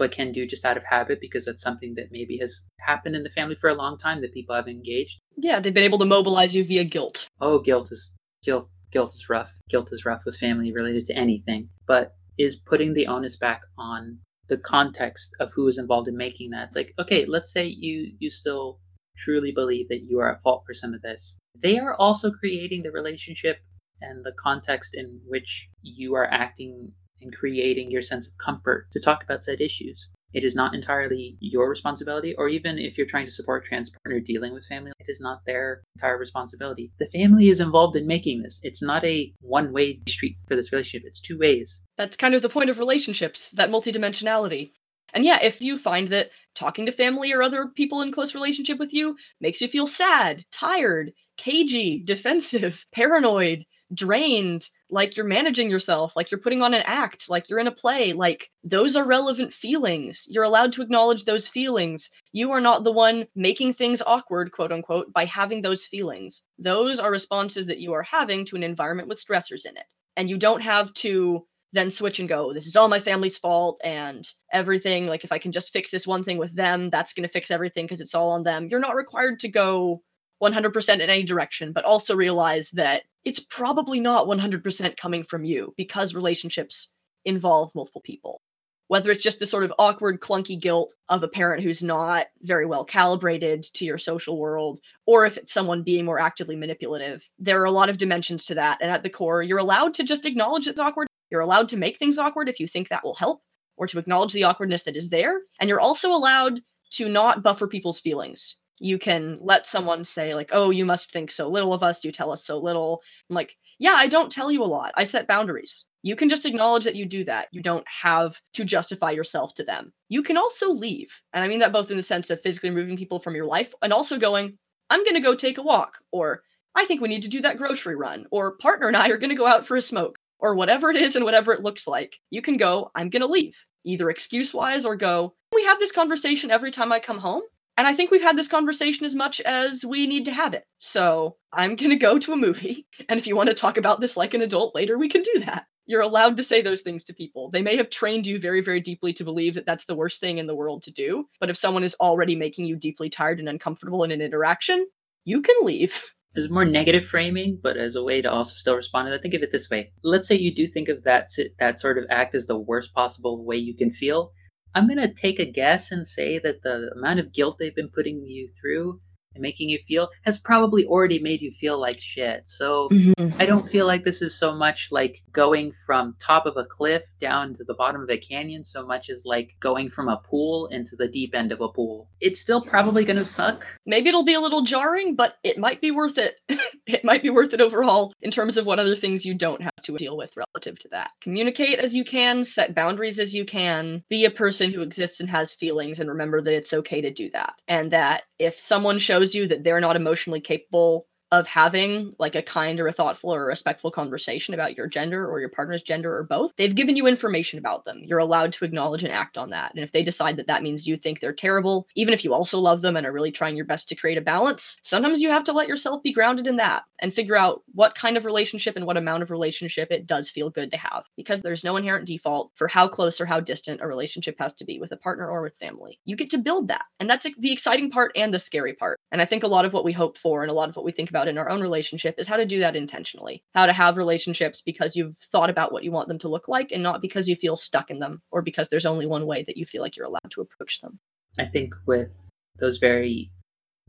[0.00, 3.22] but can do just out of habit because that's something that maybe has happened in
[3.22, 5.20] the family for a long time that people have engaged.
[5.36, 7.28] Yeah, they've been able to mobilize you via guilt.
[7.38, 8.10] Oh, guilt is
[8.42, 8.70] guilt.
[8.92, 9.50] Guilt is rough.
[9.68, 14.18] Guilt is rough with family related to anything, but is putting the onus back on
[14.48, 16.68] the context of who is involved in making that.
[16.68, 18.80] It's like, okay, let's say you you still
[19.18, 21.36] truly believe that you are at fault for some of this.
[21.62, 23.58] They are also creating the relationship
[24.00, 29.00] and the context in which you are acting and creating your sense of comfort to
[29.00, 30.08] talk about said issues.
[30.32, 33.90] It is not entirely your responsibility, or even if you're trying to support a trans
[33.90, 36.92] partner dealing with family, it is not their entire responsibility.
[36.98, 38.60] The family is involved in making this.
[38.62, 41.80] It's not a one way street for this relationship, it's two ways.
[41.98, 44.70] That's kind of the point of relationships, that multidimensionality.
[45.12, 48.78] And yeah, if you find that talking to family or other people in close relationship
[48.78, 56.12] with you makes you feel sad, tired, cagey, defensive, paranoid, drained, like you're managing yourself,
[56.16, 58.12] like you're putting on an act, like you're in a play.
[58.12, 60.24] Like those are relevant feelings.
[60.28, 62.10] You're allowed to acknowledge those feelings.
[62.32, 66.42] You are not the one making things awkward, quote unquote, by having those feelings.
[66.58, 69.86] Those are responses that you are having to an environment with stressors in it.
[70.16, 73.80] And you don't have to then switch and go, this is all my family's fault
[73.84, 75.06] and everything.
[75.06, 77.50] Like, if I can just fix this one thing with them, that's going to fix
[77.50, 78.66] everything because it's all on them.
[78.68, 80.02] You're not required to go
[80.42, 85.74] 100% in any direction, but also realize that it's probably not 100% coming from you
[85.76, 86.88] because relationships
[87.24, 88.40] involve multiple people.
[88.88, 92.66] Whether it's just the sort of awkward, clunky guilt of a parent who's not very
[92.66, 97.60] well calibrated to your social world, or if it's someone being more actively manipulative, there
[97.60, 98.78] are a lot of dimensions to that.
[98.80, 101.06] And at the core, you're allowed to just acknowledge it's awkward.
[101.30, 103.42] You're allowed to make things awkward if you think that will help,
[103.76, 105.34] or to acknowledge the awkwardness that is there.
[105.60, 106.60] And you're also allowed
[106.94, 111.30] to not buffer people's feelings you can let someone say like oh you must think
[111.30, 113.00] so little of us you tell us so little.
[113.28, 115.84] I'm like yeah i don't tell you a lot i set boundaries.
[116.02, 119.64] You can just acknowledge that you do that you don't have to justify yourself to
[119.64, 119.92] them.
[120.08, 122.96] You can also leave and i mean that both in the sense of physically removing
[122.96, 124.58] people from your life and also going
[124.88, 126.42] i'm going to go take a walk or
[126.74, 129.30] i think we need to do that grocery run or partner and i are going
[129.30, 132.16] to go out for a smoke or whatever it is and whatever it looks like
[132.30, 133.54] you can go i'm going to leave
[133.84, 137.42] either excuse wise or go we have this conversation every time i come home
[137.76, 140.64] and I think we've had this conversation as much as we need to have it.
[140.80, 142.86] So I'm going to go to a movie.
[143.08, 145.40] And if you want to talk about this like an adult later, we can do
[145.46, 145.64] that.
[145.86, 147.50] You're allowed to say those things to people.
[147.50, 150.38] They may have trained you very, very deeply to believe that that's the worst thing
[150.38, 151.26] in the world to do.
[151.40, 154.86] But if someone is already making you deeply tired and uncomfortable in an interaction,
[155.24, 155.94] you can leave.
[156.36, 159.08] As more negative framing, but as a way to also still respond.
[159.08, 161.80] And I think of it this way: let's say you do think of that that
[161.80, 164.30] sort of act as the worst possible way you can feel.
[164.74, 167.88] I'm going to take a guess and say that the amount of guilt they've been
[167.88, 169.00] putting you through
[169.34, 172.42] and making you feel has probably already made you feel like shit.
[172.46, 173.40] So mm-hmm.
[173.40, 177.02] I don't feel like this is so much like going from top of a cliff
[177.20, 180.66] down to the bottom of a canyon so much as like going from a pool
[180.68, 182.08] into the deep end of a pool.
[182.20, 183.64] It's still probably going to suck.
[183.86, 186.36] Maybe it'll be a little jarring, but it might be worth it.
[186.86, 189.69] it might be worth it overall in terms of what other things you don't have
[189.84, 191.10] to deal with relative to that.
[191.20, 195.28] Communicate as you can, set boundaries as you can, be a person who exists and
[195.28, 197.54] has feelings and remember that it's okay to do that.
[197.68, 202.42] And that if someone shows you that they're not emotionally capable of having like a
[202.42, 206.16] kind or a thoughtful or a respectful conversation about your gender or your partner's gender
[206.16, 208.00] or both, they've given you information about them.
[208.04, 209.72] You're allowed to acknowledge and act on that.
[209.74, 212.58] And if they decide that that means you think they're terrible, even if you also
[212.58, 215.44] love them and are really trying your best to create a balance, sometimes you have
[215.44, 218.86] to let yourself be grounded in that and figure out what kind of relationship and
[218.86, 221.04] what amount of relationship it does feel good to have.
[221.16, 224.64] Because there's no inherent default for how close or how distant a relationship has to
[224.64, 225.98] be with a partner or with family.
[226.04, 226.84] You get to build that.
[226.98, 228.98] And that's the exciting part and the scary part.
[229.12, 230.84] And I think a lot of what we hope for and a lot of what
[230.84, 233.42] we think about about in our own relationship is how to do that intentionally.
[233.54, 236.72] How to have relationships because you've thought about what you want them to look like
[236.72, 239.58] and not because you feel stuck in them or because there's only one way that
[239.58, 240.98] you feel like you're allowed to approach them.
[241.38, 242.16] I think with
[242.58, 243.30] those very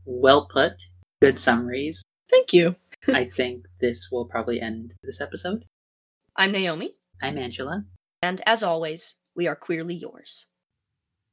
[0.04, 0.72] well put,
[1.22, 2.02] good summaries.
[2.30, 2.76] Thank you.
[3.08, 5.64] I think this will probably end this episode.
[6.36, 6.94] I'm Naomi.
[7.22, 7.82] I'm Angela.
[8.20, 10.44] And as always, we are queerly yours.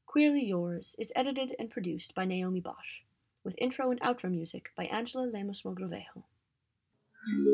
[0.08, 3.02] Queerly Yours is edited and produced by Naomi Bosch
[3.44, 6.24] with intro and outro music by Angela Lemos Mogrovejo.
[7.26, 7.46] thank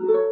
[0.00, 0.29] you